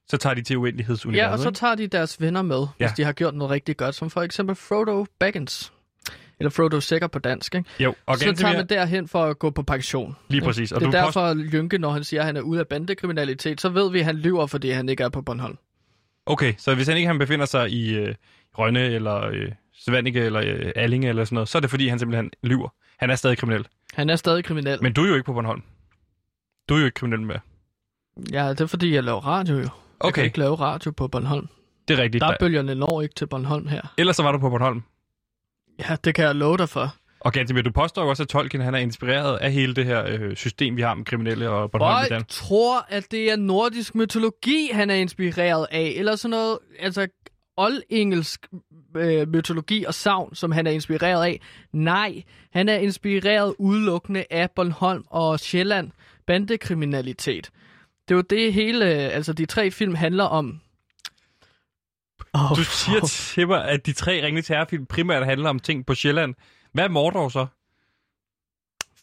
[0.09, 1.28] så tager de til uendelighedsuniverset.
[1.28, 2.66] Ja, og så tager de deres venner med.
[2.80, 2.87] Ja.
[2.87, 5.72] hvis de har gjort noget rigtig godt, som for eksempel Frodo Baggins.
[6.41, 7.70] Eller Frodo Sikker på dansk, ikke?
[7.80, 10.16] Jo, og så tager man derhen for at gå på pension.
[10.28, 10.72] lige præcis.
[10.72, 12.68] Og det er du derfor, at Jynke, når han siger, at han er ude af
[12.68, 15.59] bandekriminalitet, så ved vi, at han lyver, fordi han ikke er på Bornholm.
[16.26, 18.14] Okay, så hvis han ikke han befinder sig i øh,
[18.59, 21.99] Rønne, eller øh, Svanike, eller øh, Allinge, eller sådan noget, så er det fordi, han
[21.99, 22.68] simpelthen lyver.
[22.97, 23.66] Han er stadig kriminel.
[23.95, 24.82] Han er stadig kriminel.
[24.82, 24.93] Men...
[24.93, 25.62] Du er jo ikke på Bornholm.
[26.68, 27.37] Du er jo ikke kriminel med.
[28.32, 29.61] Ja, det er fordi, jeg laver radio jo.
[29.61, 31.49] Jeg kan Okay, ikke lave radio på Bornholm.
[31.89, 32.20] det er rigtigt.
[32.20, 32.39] Der er Der...
[32.41, 33.80] bølgerne når ikke til Bornholm her.
[33.99, 34.82] Ellers så var du på Bornholm.
[35.79, 36.95] Ja, det kan jeg love dig for.
[37.20, 40.05] Og Gantemir, du påstår jo også, at Tolkien han er inspireret af hele det her
[40.09, 42.09] øh, system, vi har med kriminelle og Bornholm.
[42.09, 47.07] Folk tror, at det er nordisk mytologi, han er inspireret af, eller sådan noget, altså
[47.57, 48.47] oldengelsk
[48.97, 51.41] øh, mytologi og savn, som han er inspireret af.
[51.72, 52.22] Nej,
[52.53, 55.91] han er inspireret udelukkende af Bornholm og Sjælland
[56.27, 57.51] bandekriminalitet.
[58.09, 60.61] Det er jo det hele, altså de tre film handler om.
[62.37, 65.95] Oh, Du siger til mig, at de tre Ringende Terrorfilm primært handler om ting på
[65.95, 66.34] Sjælland.
[66.72, 67.47] Hvad er Mordor så?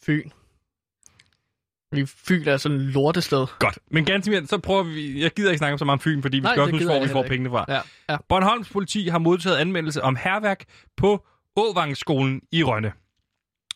[0.05, 0.29] Fyn.
[1.93, 3.47] Fordi Fyn er sådan lortested.
[3.59, 3.79] Godt.
[3.91, 5.21] Men Gantemir, så prøver vi...
[5.23, 7.03] Jeg gider ikke snakke så meget om Fyn, fordi vi Nej, skal også huske, hvor
[7.03, 7.29] vi får ikke.
[7.29, 7.65] pengene fra.
[7.67, 7.79] Ja,
[8.09, 8.17] ja.
[8.29, 10.65] Bornholms politi har modtaget anmeldelse om herværk
[10.97, 11.25] på
[11.55, 12.91] Åvangsskolen i Rønne.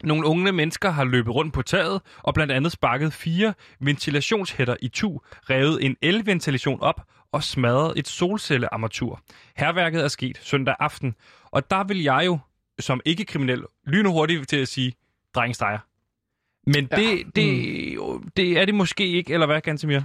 [0.03, 4.87] Nogle unge mennesker har løbet rundt på taget og blandt andet sparket fire ventilationshætter i
[4.87, 7.01] tu, revet en elventilation op
[7.31, 9.21] og smadret et solcellearmatur.
[9.57, 11.15] Herværket er sket søndag aften,
[11.45, 12.39] og der vil jeg jo
[12.79, 14.93] som ikke-kriminel lyne hurtigt til at sige,
[15.35, 15.79] drengesteger.
[16.69, 16.95] Men Ja.
[16.95, 19.99] det, det, jo, det er det måske ikke, eller hvad, Gantemir?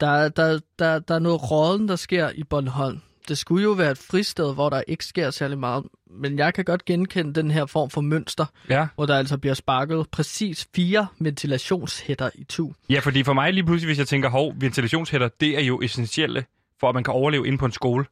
[0.00, 3.00] Der, der, der, der er noget råden, der sker i Bornholm.
[3.28, 5.84] Det skulle jo være et fristed, hvor der ikke sker særlig meget.
[6.14, 8.86] Men jeg kan godt genkende den her form for mønster, Ja.
[8.94, 12.72] hvor der altså bliver sparket præcis fire ventilationshætter i tu.
[12.90, 16.44] Ja, fordi for mig lige pludselig, hvis jeg tænker, hov, ventilationshætter, det er jo essentielle
[16.80, 18.04] for, at man kan overleve inde på en skole.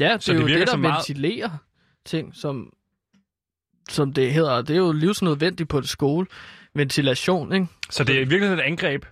[0.00, 1.50] Ja, det Så er det jo virker det, der meget- ventilerer
[2.04, 2.72] ting, som,
[3.88, 4.62] som det hedder.
[4.62, 6.26] Det er jo livsnødvendigt på en skole.
[6.74, 7.66] Ventilation, ikke?
[7.90, 9.04] Så det er virkelig et angreb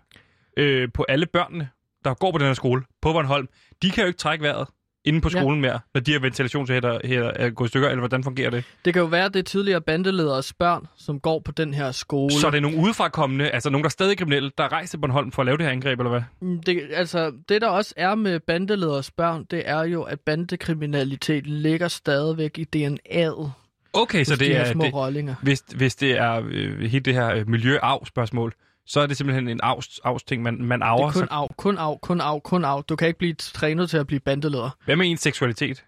[0.57, 1.68] øh, på alle børnene,
[2.05, 3.49] der går på den her skole på Bornholm.
[3.83, 4.68] De kan jo ikke trække vejret.
[5.05, 5.41] Inde på Ja.
[5.41, 8.65] skolen mere, når de her ventilationshætter her er gået i stykker, eller hvordan fungerer det?
[8.85, 11.93] Det kan jo være, at det er tidligere bandelederes børn, som går på den her
[11.93, 12.33] skole.
[12.33, 14.99] Så er det nogle udefrakommende, altså nogen, der er stadig kriminelle, der er rejst til
[14.99, 16.23] Bornholm for at lave det her angreb, eller hvad?
[16.41, 21.47] Mm, Det, altså, det der også er med bandelederes børn, det er jo, at bandekriminalitet
[21.47, 23.51] ligger stadigvæk i DNA'et
[23.95, 25.35] Okay, så de det her er, små det, rollinger.
[25.43, 28.55] hvis, hvis det er øh, hele det her øh, miljøarv-spørgsmål,
[28.87, 31.09] så er det simpelthen en avs, avs-ting, man, man Det arver.
[31.09, 32.85] er kun Så, af, kun af, kun af, kun af.
[32.85, 34.70] Du kan ikke blive trænet til at blive bandeleder.
[34.85, 35.85] hvad med ens seksualitet?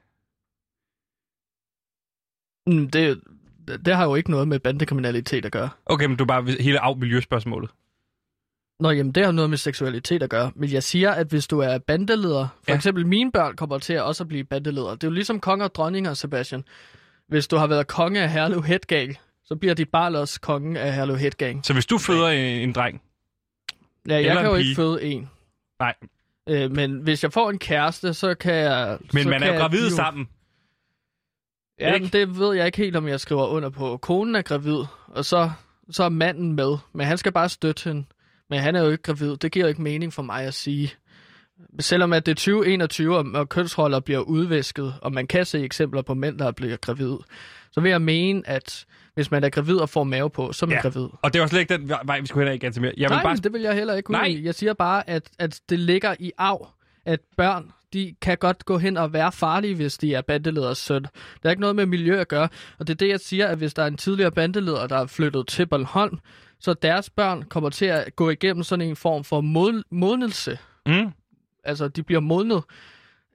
[2.67, 3.21] Mm, det,
[3.87, 5.69] det har jo ikke noget med bandekriminalitet at gøre.
[5.87, 7.71] Okay, men du er bare hele af-miljøspørgsmålet.
[8.81, 10.53] Nå, jamen, det har noget med seksualitet at gøre.
[10.55, 12.75] Men jeg siger, at hvis du er bandeleder, for Ja.
[12.77, 14.91] eksempel mine børn kommer til at også blive bandeleder.
[14.91, 16.65] Det er jo ligesom konger og dronninger, Sebastian.
[17.29, 20.95] Hvis du har været konge af Herlev Headgang, så bliver dit barn også konge af
[20.95, 21.67] Herlev Headgang.
[21.67, 23.03] Så hvis du føder en, en dreng,
[24.09, 24.65] Ja, jeg kan jo pige.
[24.65, 25.31] ikke føde en.
[25.81, 25.95] Nej.
[26.49, 28.99] Øh, men hvis jeg får en kæreste, så kan jeg...
[29.13, 30.29] men så man kan er jo gravid blive- sammen.
[31.81, 33.97] Ja, men det ved jeg ikke helt, om jeg skriver under på.
[33.97, 35.51] Konen er gravid, og så,
[35.91, 36.77] så er manden med.
[36.93, 38.05] Men han skal bare støtte hende.
[38.51, 39.37] Men han er jo ikke gravid.
[39.37, 40.93] Det giver jo ikke mening for mig at sige.
[41.81, 46.15] Selvom at det er 2021, og, kønsroller bliver udvæsket, og man kan se eksempler på
[46.15, 47.17] mænd, der bliver gravid,
[47.73, 50.69] så vil jeg mene, at hvis man er gravid og får mave på, så er
[50.69, 50.83] man Ja.
[50.83, 51.09] gravid.
[51.23, 52.93] Og det er også slet ikke den vej, vi skulle hen ad, ganske mere.
[52.97, 53.37] Jeg vil Nej, bare...
[53.37, 54.41] det vil jeg heller ikke ud Nej.
[54.45, 56.69] Jeg siger bare, at, at det ligger i arv,
[57.05, 61.03] at børn de kan godt gå hen og være farlige, hvis de er bandeleders søn.
[61.03, 61.09] Der
[61.45, 62.49] er ikke noget med miljø at gøre.
[62.79, 65.07] Og det er det, jeg siger, at hvis der er en tidligere bandeleder, der er
[65.07, 66.19] flyttet til Bornholm,
[66.61, 70.59] så deres børn kommer til at gå igennem sådan en form for mod, modnelse.
[70.87, 71.11] Mm.
[71.65, 72.63] Altså, de bliver modnet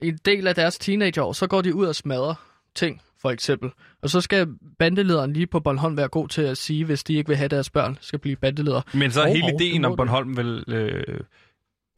[0.01, 2.35] en del af deres teenageår, så går de ud og smadrer
[2.75, 3.69] ting, for eksempel.
[4.01, 4.47] Og så skal
[4.79, 7.69] bandelederen lige på Bornholm være god til at sige, hvis de ikke vil have deres
[7.69, 8.81] børn, skal blive bandeledere.
[8.93, 9.95] Men så er Hov, hele ideen om.
[9.95, 11.19] Bornholm vel øh,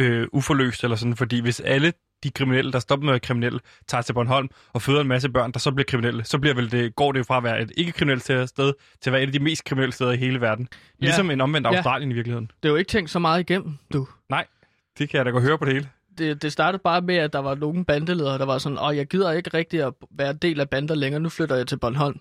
[0.02, 3.60] øh, uforløst, eller sådan, fordi hvis alle de kriminelle, der stopper med at være kriminelle,
[3.88, 6.72] tager til Bornholm og føder en masse børn, der så bliver kriminelle, så bliver vel
[6.72, 8.48] det, går det jo fra at være et ikke-kriminelt sted
[9.02, 10.68] til at være et af de mest kriminelle steder i hele verden.
[10.72, 11.06] Ja.
[11.06, 11.76] Ligesom en omvendt Ja.
[11.76, 12.52] Australien i virkeligheden.
[12.64, 14.08] Det er jo ikke tænkt så meget igennem, du.
[14.98, 15.90] Det kan jeg da godt høre på det hele.
[16.18, 19.08] Det, det startede bare med, at der var nogle bandeledere, der var sådan, åh, jeg
[19.08, 22.20] gider ikke rigtig at være del af bander længere, nu flytter jeg til Bornholm.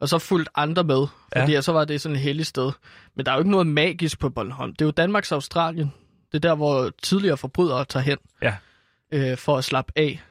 [0.00, 1.06] Og så fulgte andre med,
[1.36, 1.60] fordi ja.
[1.60, 2.72] så var det sådan et heldigt sted.
[3.16, 4.72] Men der er jo ikke noget magisk på Bornholm.
[4.72, 5.92] Det er jo Danmarks Australien.
[6.32, 8.54] Det er der, hvor tidligere forbrydere tager hen Ja.
[9.12, 10.22] øh, for at slappe af.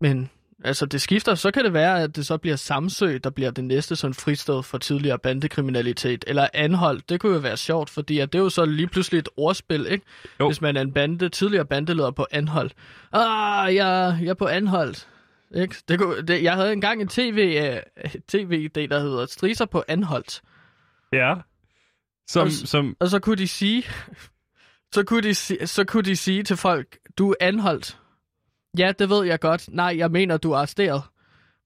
[0.00, 0.30] Men
[0.64, 1.34] altså, det skifter.
[1.34, 4.62] Så kan det være, at det så bliver Samsø, der bliver det næste sådan fristed
[4.62, 6.24] for tidligere bandekriminalitet.
[6.26, 7.08] Eller Anholdt.
[7.08, 9.86] Det kunne jo være sjovt, fordi at det er jo så lige pludselig et ordspil,
[9.90, 10.06] ikke?
[10.40, 10.48] Jo.
[10.48, 12.72] Hvis man er en bande, tidligere bandeleder på Anholdt.
[13.12, 15.08] Ah, jeg, jeg er på Anholdt.
[15.54, 15.74] Ikke?
[15.88, 20.42] Det kunne, det, jeg havde engang en tv, uh, tv-idé, der hedder Striser på Anholdt.
[21.12, 21.34] Ja.
[22.28, 23.84] Som, Og- som, Og så kunne de sige,
[24.92, 25.34] så kunne de,
[25.66, 27.98] så kunne de sige til folk, du er anholdt.
[28.78, 29.68] Ja, det ved jeg godt.
[29.72, 31.02] Nej, jeg mener, du er arresteret.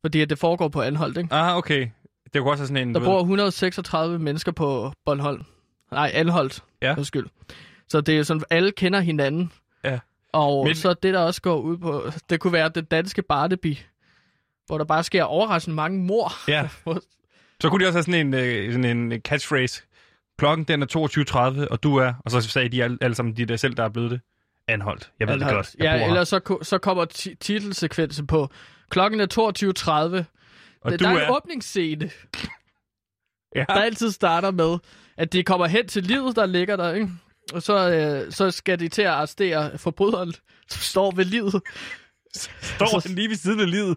[0.00, 1.34] Fordi det foregår på Anholdt, ikke?
[1.34, 1.88] ah, okay.
[2.34, 5.42] Det kunne også sådan en, Der bor ved, 136 mennesker på Bornholm.
[5.92, 6.64] Nej, Anholdt.
[6.82, 6.94] Ja.
[6.96, 7.26] Undskyld.
[7.88, 9.52] Så det er sådan, alle kender hinanden.
[9.84, 9.98] Ja.
[10.32, 13.76] Og Men- så det, der også går ud på, det kunne være det danske Barnaby,
[14.66, 16.32] hvor der bare sker overraskende mange mor.
[16.48, 16.68] Ja.
[17.60, 19.82] Så kunne de også have sådan en, øh, sådan en catchphrase.
[20.38, 20.86] Klokken den er
[21.64, 22.14] 22.30, og du er...
[22.24, 24.20] Og så sagde de alle, alle sammen, de der selv, der er blevet det.
[24.68, 25.10] Anholdt.
[25.20, 25.74] Jeg ved det godt.
[25.78, 28.48] Jeg Ja, eller så, så kommer ti- titelsekvensen på,
[28.90, 30.24] klokken er 22.30.
[30.80, 31.30] og der, der er en er...
[31.36, 32.10] åbningsscene,
[33.54, 33.64] Ja.
[33.68, 34.78] der altid starter med,
[35.16, 37.08] at de kommer hen til livet, der ligger der, ikke?
[37.52, 40.32] Og så, øh, så skal de til at arrestere forbryderen,
[40.68, 41.62] som står ved livet.
[42.62, 43.96] Står han lige ved siden af livet.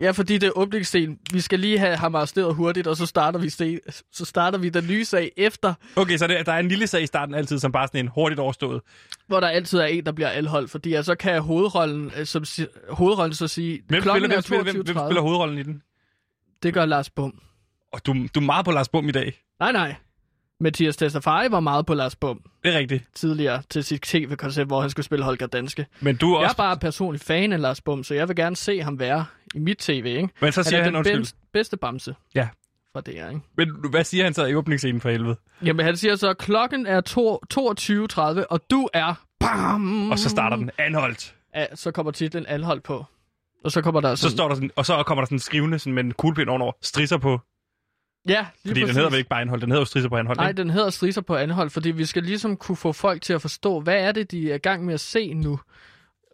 [0.00, 1.18] Ja, fordi det er åbningsscenen.
[1.32, 3.78] Vi skal lige have ham arresteret hurtigt, og så starter vi, sten,
[4.12, 7.02] så starter vi den nye sag efter, Okay, så det, der er en lille sag
[7.02, 8.80] i starten altid, som bare sådan en hurtigt overstået.
[9.26, 10.70] hvor der altid er en, der bliver anholdt.
[10.70, 12.44] Fordi så kan hovedrollen, øh, som,
[12.88, 15.06] hovedrollen så sige, Hvem spiller, hvem, er spiller, hvem, hvem 22.30.
[15.06, 15.82] spiller hovedrollen i den?
[16.62, 17.40] Det gør Lars Bum.
[17.92, 19.42] Og du, du er meget på Lars Bum i dag.
[19.60, 19.94] Nej, nej.
[20.60, 23.04] Mathias Testafari var meget på Lars Bum Det er rigtigt.
[23.14, 25.86] tidligere til sit tv-koncept, hvor han skulle spille Holger Danske.
[26.00, 26.56] Men du er Jeg er også...
[26.56, 29.78] bare personlig fan af Lars Bum, så jeg vil gerne se ham være i mit
[29.78, 30.28] tv, ikke?
[30.40, 31.14] Men så siger han han, er undskyld.
[31.16, 32.14] den bedste, bedste bamse.
[32.34, 32.48] Ja.
[32.92, 33.40] Fra det her, ikke?
[33.56, 35.36] Men hvad siger han så i åbningsscenen for helvede?
[35.64, 39.14] Jamen, han siger så, klokken er to- 22.30, og du er...
[39.40, 40.10] Bam!
[40.10, 41.34] Og så starter den anholdt.
[41.56, 43.04] Ja, så kommer titlen anholdt på.
[43.64, 44.36] Og så kommer der Så sådan...
[44.36, 46.72] står der sådan, og så kommer der sådan en skrivende sådan med en kuglepind ovenover,
[46.82, 47.40] strisser på.
[48.28, 48.86] Ja, lige Fordi præcis.
[48.86, 50.62] den hedder vel ikke bare anholdt, den hedder jo strisser på anholdt, Nej, ikke?
[50.62, 53.80] den hedder Strisser på anhold, fordi vi skal ligesom kunne få folk til at forstå,
[53.80, 55.60] hvad er det, de er i gang med at se nu.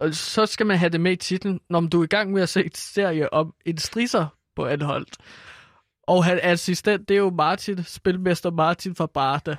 [0.01, 2.43] Og så skal man have det med i titlen, når du er i gang med
[2.43, 4.26] at se et serie om en strisser
[4.57, 5.16] på anholdt.
[6.03, 9.57] Og han assistent, det er jo Martin, spilmester Martin fra Barda.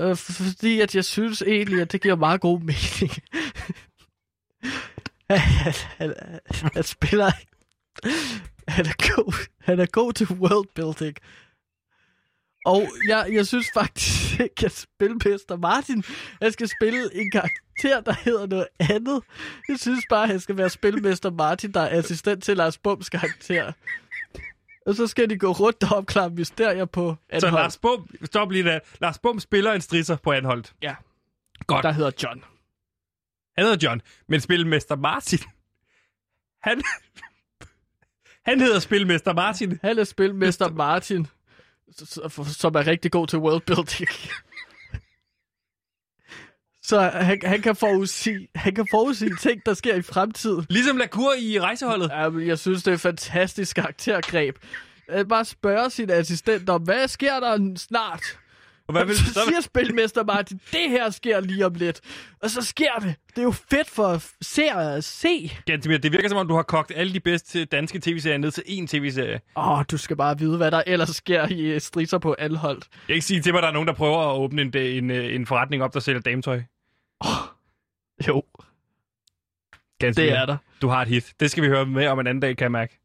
[0.00, 3.12] Øh, fordi at jeg synes egentlig, at det giver meget god mening.
[5.30, 6.14] han, han,
[6.74, 7.32] han spiller...
[8.68, 11.16] Han er god, han er god til worldbuilding.
[12.64, 16.04] Og jeg, jeg synes faktisk ikke, at spilmester Martin,
[16.42, 19.22] han skal spille en karakter, der hedder noget andet.
[19.68, 23.08] Jeg synes bare, at han skal være spilmester Martin, der er assistent til Lars Bums
[23.08, 23.72] karakter.
[24.86, 27.54] Og så skal de gå rundt og opklare mysterier på Så Anholdt.
[27.54, 28.78] Lars Bum, stop lige der.
[29.00, 30.74] Lars Bum spiller en strisser på Anholdt.
[30.82, 30.94] Ja,
[31.66, 31.82] Godt.
[31.82, 32.44] der hedder John.
[33.56, 35.38] Han hedder John, men spilmester Martin,
[36.62, 36.82] han,
[38.44, 39.78] han hedder spilmester Martin.
[39.82, 41.26] Han er spilmester Martin,
[42.46, 44.10] som er rigtig god til worldbuilding.
[46.84, 50.66] Så han, han, kan forudsige, han kan forudsige ting, der sker i fremtiden.
[50.70, 52.10] Ligesom Lacour i rejseholdet.
[52.10, 54.56] Ja, men jeg synes, det er et fantastisk karaktergreb.
[55.08, 58.38] At bare spørge sin assistent om, hvad sker der snart?
[58.86, 62.00] Og hvad vil, så så, siger spilmester Martin, det her sker lige om lidt.
[62.42, 63.14] Og så sker det.
[63.30, 65.52] Det er jo fedt for seere at se.
[65.66, 68.62] Gantemir, det virker som om, du har kogt alle de bedste danske tv-serier ned til
[68.62, 69.40] én tv-serie.
[69.56, 72.88] Åh, oh, du skal bare vide, hvad der ellers sker i øh, strisser på Anholdt.
[72.92, 74.76] Jeg kan ikke sige til mig, at der er nogen, der prøver at åbne en,
[74.76, 76.62] en, øh, en forretning op, der sælger dametøj.
[78.28, 78.42] Jo,
[79.98, 80.56] Gantemir, det er der.
[80.82, 81.32] Du har et hit.
[81.40, 82.98] Det skal vi høre med om en anden dag, kan jeg mærke.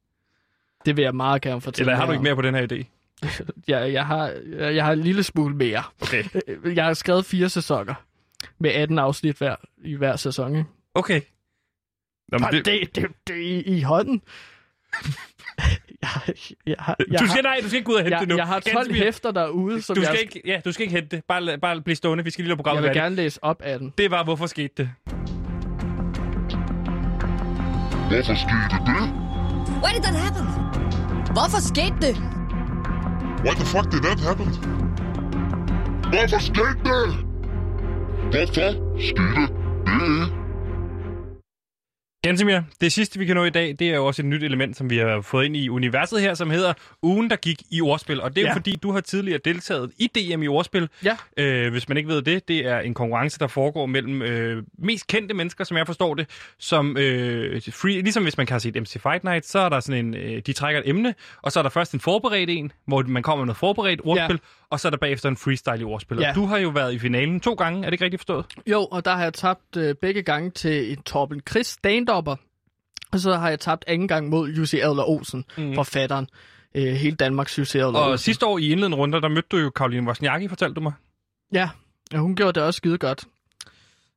[0.85, 2.96] Det vil jeg meget gerne fortælle Eller har du ikke mere på den her idé?
[3.67, 5.83] Jeg, jeg, har, jeg, jeg har en lille smule mere.
[6.01, 6.23] Okay.
[6.75, 7.93] Jeg har skrevet fire sæsoner.
[8.59, 10.55] Med 18 afsnit hver, i hver sæson.
[10.55, 10.69] Ikke?
[10.95, 11.21] Okay.
[12.31, 14.21] Nå, men Det, det, det, det er i, i hånden.
[16.03, 18.13] jeg, jeg, har- jeg, du har- skal, nej, du skal ikke gå ud og hente
[18.17, 18.35] jeg, det nu.
[18.35, 20.95] jeg har 12 Gantemir, hæfter derude, som Du jeg, skal ikke, ja, du skal ikke
[20.95, 21.25] hente det.
[21.27, 22.23] Bare, bare blive stående.
[22.23, 23.93] Vi skal lige lade programmet jeg vil gerne læse op af den.
[23.97, 24.89] Det var, hvorfor skete det?
[28.09, 29.13] Hvorfor skete det?
[29.83, 30.45] Why did that happen?
[31.33, 32.15] Hvorfor skete det?
[33.43, 34.47] Why the fuck did that happen?
[36.11, 37.15] Hvorfor skete det?
[38.31, 38.97] Hvorfor
[42.23, 42.91] skete det?
[42.91, 44.97] Sidste, vi kan nå i dag, det er jo også et nyt element, som vi
[44.97, 48.21] har fået ind i universet her, som hedder ugen, der gik i ordspil.
[48.21, 48.47] Og det er ja.
[48.47, 48.51] Ja.
[48.51, 50.89] jo fordi, du har tidligere deltaget i DM i ordspil.
[51.03, 51.17] Ja.
[51.37, 55.07] Øh, hvis man ikke ved det, det er en konkurrence, der foregår mellem øh, mest
[55.07, 58.81] kendte mennesker, som jeg forstår det, som øh, free, ligesom hvis man kan have set
[58.81, 61.59] MC Fight Night, så er der sådan en, øh, de trækker et emne, og så
[61.59, 64.66] er der først en forberedt en, hvor man kommer med noget forberedt ordspil, ja.
[64.69, 66.17] Og så er der bagefter en freestyle i ordspil.
[66.17, 66.29] Ja.
[66.29, 68.45] Og du har jo været i finalen to gange, er det ikke rigtigt forstået?
[68.67, 72.39] Jo, og der har jeg tabt øh, begge gange til en Torben Chris stand Og
[73.15, 75.75] så har jeg tabt anden gang mod Jussi Adler Olsen, mm.
[75.75, 76.27] forfatteren.
[76.75, 78.23] Øh, hele Danmarks Jussi Adler Og Olsen.
[78.23, 80.93] sidste år i indledende runder, der mødte du jo Karoline Wozniacki, fortalte du mig.
[81.53, 81.69] Ja,
[82.13, 83.23] ja, hun gjorde det også skide godt.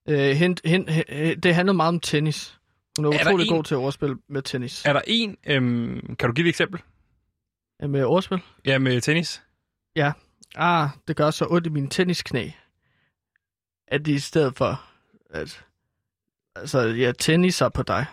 [0.08, 2.58] Øh, hent, hent, hent, det handlede meget om tennis.
[2.98, 4.84] Hun er, Er utrolig en- god til at overspille med tennis.
[4.84, 6.80] Er der en, øhm, kan du give et eksempel?
[7.82, 7.86] Ja.
[7.86, 8.38] Med overspil?
[8.66, 9.42] Ja, med tennis.
[10.54, 12.50] Ah, det gør så ondt i mine tennisknæ.
[13.88, 14.84] At de i stedet for,
[15.30, 15.64] at
[16.56, 18.06] altså, jeg tenniser på dig,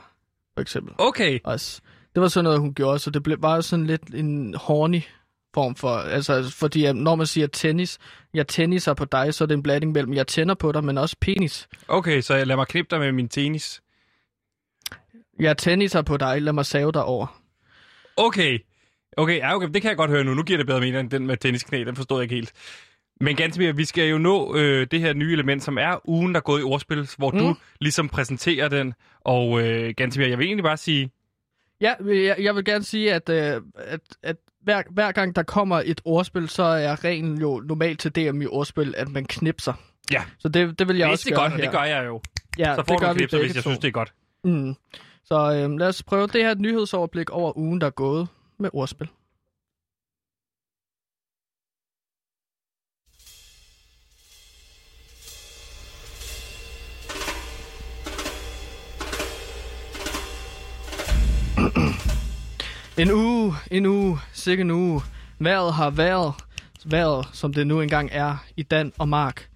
[0.53, 0.95] for eksempel.
[0.97, 1.39] Okay.
[1.43, 1.81] Også.
[2.15, 5.01] Det var sådan noget, hun gjorde, så det blev bare sådan lidt en horny
[5.53, 7.97] form for, altså fordi at når man siger tennis,
[8.33, 10.97] jeg tenniser på dig, så er det en blanding mellem, jeg tænder på dig, men
[10.97, 11.67] også penis.
[11.87, 13.81] Okay, så lad mig knippe dig med min tennis.
[15.39, 17.41] Jeg tenniser på dig, lad mig save dig over.
[18.17, 18.59] Okay.
[19.17, 20.33] Okay, ja, okay, det kan jeg godt høre nu.
[20.33, 21.83] Nu giver det bedre mening end den med tennisknæ.
[21.83, 22.53] Den forstod jeg ikke helt.
[23.21, 26.33] Men ganske mere, vi skal jo nå øh, det her nye element, som er ugen,
[26.33, 27.37] der er gået i ordspil, hvor mm.
[27.39, 28.93] du ligesom præsenterer den.
[29.21, 31.11] Og øh, ganske mere, jeg vil egentlig bare sige,
[31.81, 35.81] Ja, jeg, jeg vil gerne sige, at, øh, at, at hver, hver gang der kommer
[35.85, 39.73] et ordspil, så er reglen jo normalt til DM i ordspil, at man knipser.
[40.11, 41.61] ja, Så det, det vil jeg hvis også det er gøre godt, her.
[41.69, 42.21] det gør jeg jo.
[42.59, 43.69] ja, Så får det du gør vi knipser, hvis jeg to.
[43.69, 44.13] synes, det er godt.
[44.43, 44.75] Mm.
[45.25, 48.27] Så øh, lad os prøve det her nyhedsoverblik over ugen, der er gået
[48.59, 49.09] med ordspil.
[62.97, 65.01] En uge, en uge, sikke en uge.
[65.39, 66.33] Vejret har været,
[66.85, 69.49] været som det nu engang er i Dan og Mark.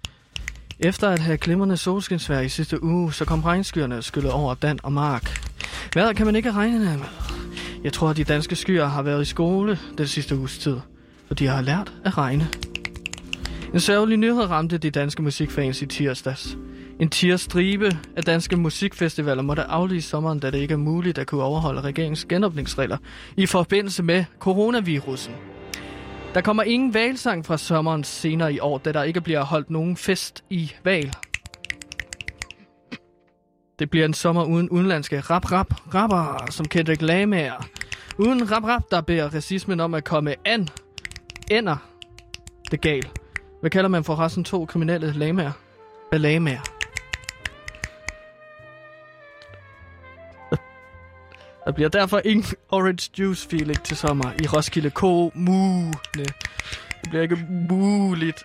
[0.78, 4.92] Efter at have glimrende solskinsvær i sidste uge, så kom regnskyerne skyllet over Dan og
[4.92, 5.50] Mark.
[5.94, 6.98] Vejret kan man ikke regne med.
[7.84, 10.76] Jeg tror, at de danske skyer har været i skole den sidste uges tid,
[11.26, 12.48] for de har lært at regne.
[13.74, 16.56] En sørgelig nyhed ramte de danske musikfans i tirsdags.
[17.00, 21.42] En tierstribe af danske musikfestivaler måtte aflyse sommeren, da det ikke er muligt at kunne
[21.42, 22.96] overholde regeringens genåbningsregler
[23.36, 25.34] i forbindelse med coronavirusen.
[26.34, 29.96] Der kommer ingen valsang fra sommeren senere i år, da der ikke bliver holdt nogen
[29.96, 31.12] fest i Val.
[33.82, 37.66] Det bliver en sommer uden udenlandske rap-rap rapper som Kendrick Lamar.
[38.18, 40.68] Uden rap-rap, der beder racismen om at komme an.
[41.50, 41.76] Ender.
[42.64, 43.08] Det er gal.
[43.60, 45.52] Hvad kalder man for resten to kriminelle lamaer?
[46.10, 46.60] Balamaer.
[51.64, 55.92] Der bliver derfor ingen orange juice feeling til sommer i Roskilde Kommune.
[56.14, 58.44] Det bliver ikke muligt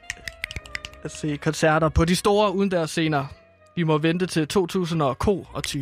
[1.04, 3.26] at se koncerter på de store udendørs scener.
[3.78, 5.82] Vi må vente til 2022.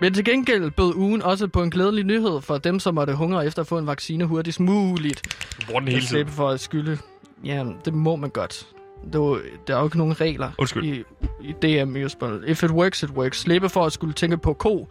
[0.00, 3.46] Men til gengæld bød ugen også på en glædelig nyhed for dem, som måtte hungre
[3.46, 5.22] efter at få en vaccine hurtigst muligt.
[5.60, 6.28] Du bruger den hele At tiden.
[6.28, 6.98] for at skylde.
[7.44, 8.66] Ja, det må man godt.
[9.12, 10.84] Er jo, der er jo ikke nogen regler Undskyld.
[10.84, 11.04] i,
[11.40, 12.38] i DM Jesper.
[12.46, 13.40] If it works, it works.
[13.40, 14.88] Slippe for at skulle tænke på ko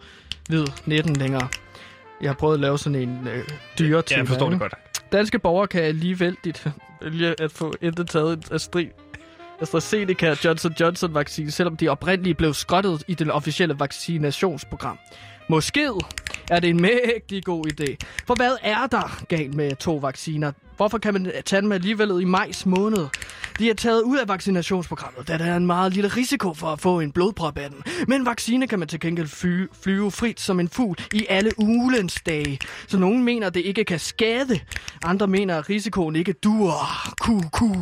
[0.50, 1.48] ved 19 længere.
[2.20, 3.44] Jeg har prøvet at lave sådan en øh,
[3.78, 4.74] dyre Ja, jeg forstår det godt.
[5.12, 6.66] Danske borgere kan alligevel dit
[7.02, 8.86] vælge at få intet taget af strid
[9.60, 14.98] AstraZeneca og Johnson Johnson vaccine, selvom de oprindeligt blev skrottet i det officielle vaccinationsprogram.
[15.48, 15.90] Måske
[16.50, 17.96] er det en mægtig god idé.
[18.26, 20.52] For hvad er der galt med to vacciner?
[20.76, 23.06] Hvorfor kan man tage dem alligevel i majs måned?
[23.58, 26.80] De er taget ud af vaccinationsprogrammet, da der er en meget lille risiko for at
[26.80, 27.82] få en blodprop af den.
[28.08, 32.14] Men vaccine kan man til gengæld fly, flyve frit som en fugl i alle ulens
[32.26, 32.58] dage.
[32.88, 34.60] Så nogen mener, det ikke kan skade.
[35.04, 36.74] Andre mener, at risikoen ikke dur.
[37.20, 37.74] Ku, ku.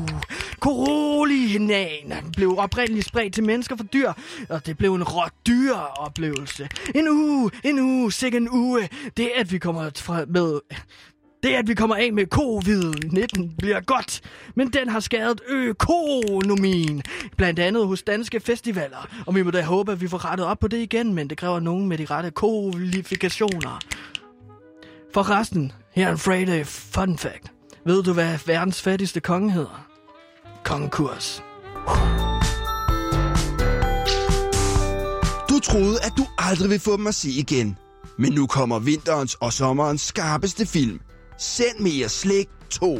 [2.36, 4.12] Blev oprindeligt spredt til mennesker for dyr,
[4.48, 6.68] og det blev en råt dyr oplevelse.
[6.94, 8.88] En uge, en uge, sikkert en uge.
[9.16, 10.60] Det at vi kommer fra med
[11.42, 14.20] det, at vi kommer af med covid-19, bliver godt,
[14.54, 17.02] men den har skadet økonomien,
[17.36, 19.08] blandt andet hos danske festivaler.
[19.26, 21.38] Og vi må da håbe, at vi får rettet op på det igen, men det
[21.38, 23.78] kræver nogen med de rette kvalifikationer.
[25.14, 27.52] For resten, her er en Friday fun fact.
[27.86, 29.86] Ved du, hvad verdens fattigste konge hedder?
[30.64, 31.42] Konkurs.
[35.48, 37.76] Du troede, at du aldrig ville få dem at se igen.
[38.18, 41.00] Men nu kommer vinterens og sommerens skarpeste film.
[41.42, 42.98] Send mere slik 2.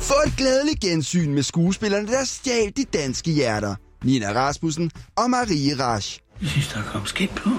[0.00, 3.74] Få et glædeligt gensyn med skuespillerne, der stjal de danske hjerter.
[4.04, 6.20] Nina Rasmussen og Marie Rasch.
[6.40, 7.50] Jeg synes, der kom skidt på.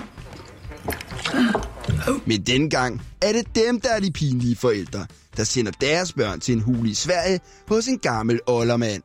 [2.26, 6.54] Men dengang er det dem, der er de pinlige forældre, der sender deres børn til
[6.54, 9.04] en hul i Sverige hos en gammel oldermand.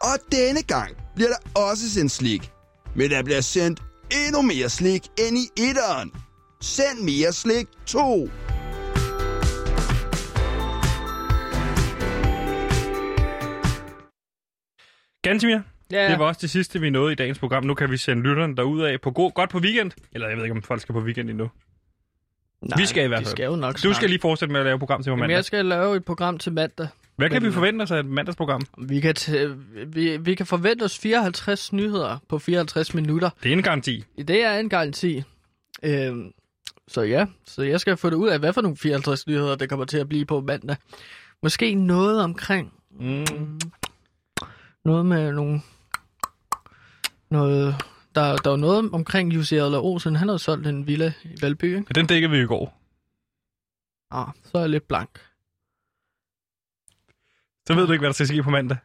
[0.00, 2.50] Og denne gang bliver der også sendt slik.
[2.96, 3.82] Men der bliver sendt
[4.26, 6.12] endnu mere slik end i etteren.
[6.60, 8.28] Send mere slik 2.
[15.22, 17.64] Gansimir, Ja, det var også det sidste, vi nåede i dagens program.
[17.64, 19.90] Nu kan vi sende lytterne derud af på god, godt på weekend.
[20.12, 21.50] Eller jeg ved ikke, om folk skal på weekend endnu.
[22.62, 23.26] Nej, vi skal i hvert fald.
[23.30, 23.96] skal jo nok Du snart.
[23.96, 25.34] skal lige fortsætte med at lave program til på Jamen, mandag.
[25.36, 26.88] jeg skal lave et program til mandag.
[27.16, 28.62] Hvad kan Men- vi forvente os af et mandagsprogram?
[28.78, 29.36] Vi kan, t-
[29.86, 33.30] vi, vi kan forvente os 54 nyheder på 54 minutter.
[33.42, 34.04] Det er en garanti.
[34.18, 35.22] Det er en garanti.
[35.82, 36.32] Øhm,
[36.88, 39.68] så ja, så jeg skal få det ud af, hvad for nogle 54 nyheder, det
[39.68, 40.76] kommer til at blive på mandag.
[41.42, 42.72] Måske noget omkring...
[42.90, 43.60] Mm.
[44.84, 45.60] Noget med nogle...
[47.30, 47.74] Noget...
[48.14, 50.16] Der, der var noget omkring Jussi Adler Olsen.
[50.16, 51.94] Han havde solgt en villa i Valby, ikke?
[51.94, 52.80] Den dækkede vi i går.
[54.10, 55.20] Ah, så er jeg lidt blank.
[57.66, 58.76] Så ved du ikke, hvad der skal ske på mandag.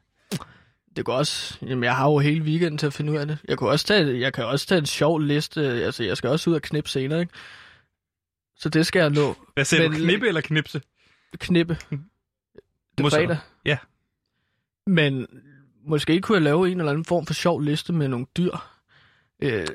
[0.95, 1.57] Det går også...
[1.61, 3.37] Jamen, jeg har jo hele weekenden til at finde ud af det.
[3.47, 5.61] Jeg kan også tage, jeg kan også tage en sjov liste.
[5.61, 7.33] Altså, jeg skal også ud og knippe senere, ikke?
[8.63, 9.35] Så det skal jeg nå.
[9.53, 9.89] Hvad siger du?
[9.89, 10.81] Men- Knippe eller knipse?
[11.37, 11.77] Knippe.
[12.97, 13.37] Det er fredag.
[13.65, 13.77] Ja.
[14.87, 15.27] Men
[15.85, 18.51] måske kunne jeg lave en eller anden form for sjov liste med nogle dyr.
[19.41, 19.67] Øh,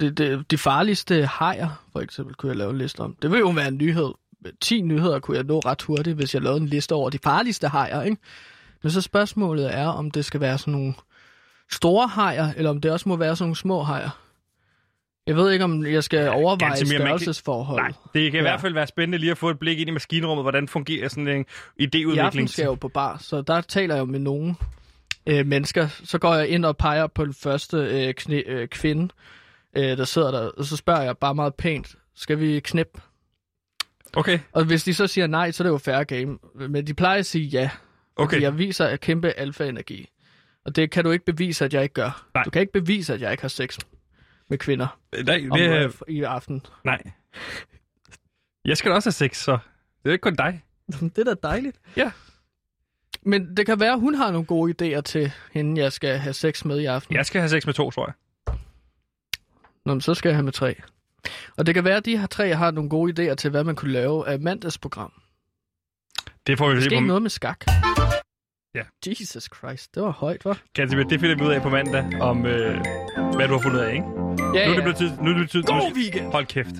[0.00, 3.16] det, det, de farligste hajer, for eksempel, kunne jeg lave en liste om.
[3.22, 4.12] Det vil jo være en nyhed.
[4.60, 7.68] 10 nyheder kunne jeg nå ret hurtigt, hvis jeg lavede en liste over de farligste
[7.68, 8.16] hajer, ikke?
[8.82, 10.94] Men så spørgsmålet er, om det skal være sådan nogle
[11.72, 14.10] store hajer, eller om det også må være sådan nogle små hajer.
[15.26, 17.80] Jeg ved ikke, om jeg skal overveje kan- størrelsesforhold.
[17.82, 18.50] Nej, det kan i Ja.
[18.50, 21.28] hvert fald være spændende lige at få et blik ind i maskinrummet, hvordan fungerer sådan
[21.28, 21.44] en
[21.76, 22.46] I aften idéudvikling.
[22.46, 24.54] skal jeg jo på bar, så der taler jeg jo med nogle
[25.26, 25.88] øh, mennesker.
[26.04, 29.08] Så går jeg ind og peger på den første øh, kne, øh, kvinde,
[29.76, 32.98] øh, der sidder der, og så spørger jeg bare meget pænt, skal vi knip?
[34.16, 36.38] Okay, Og hvis de så siger nej, så er det jo fair game.
[36.68, 37.70] Men de plejer at sige ja,
[38.16, 38.40] okay.
[38.42, 40.08] jeg viser at kæmpe alfa-energi.
[40.64, 42.26] Og det kan du ikke bevise, at jeg ikke gør.
[42.34, 42.42] Nej.
[42.44, 43.78] Du kan ikke bevise, at jeg ikke har sex
[44.50, 46.66] med kvinder Nej, om, det, øh, er- i aften.
[46.84, 47.02] nej.
[48.64, 49.52] Jeg skal da også have sex, så
[50.02, 50.62] det er ikke kun dig.
[51.16, 51.78] det er da dejligt.
[51.96, 52.10] Ja.
[53.22, 56.32] Men det kan være, at hun har nogle gode idéer til hende, jeg skal have
[56.32, 57.14] sex med i aften.
[57.14, 58.14] Jeg skal have sex med to, tror jeg.
[59.86, 60.74] Nå, men så skal jeg have med tre.
[61.56, 63.76] Og det kan være, at de her tre har nogle gode idéer til, hvad man
[63.76, 65.12] kunne lave af mandagsprogram.
[66.46, 67.64] Det får vi se på noget med skak.
[68.74, 68.82] Ja.
[69.06, 70.58] Jesus Christ, det var højt, hva'?
[70.72, 72.84] Gansimir, det finder vi ud af på mandag, om øh,
[73.36, 74.04] hvad du har fundet af, ikke?
[74.54, 76.32] Ja, Nu er det blevet tid, nu er det tid til God weekend!
[76.32, 76.74] Hold kæft.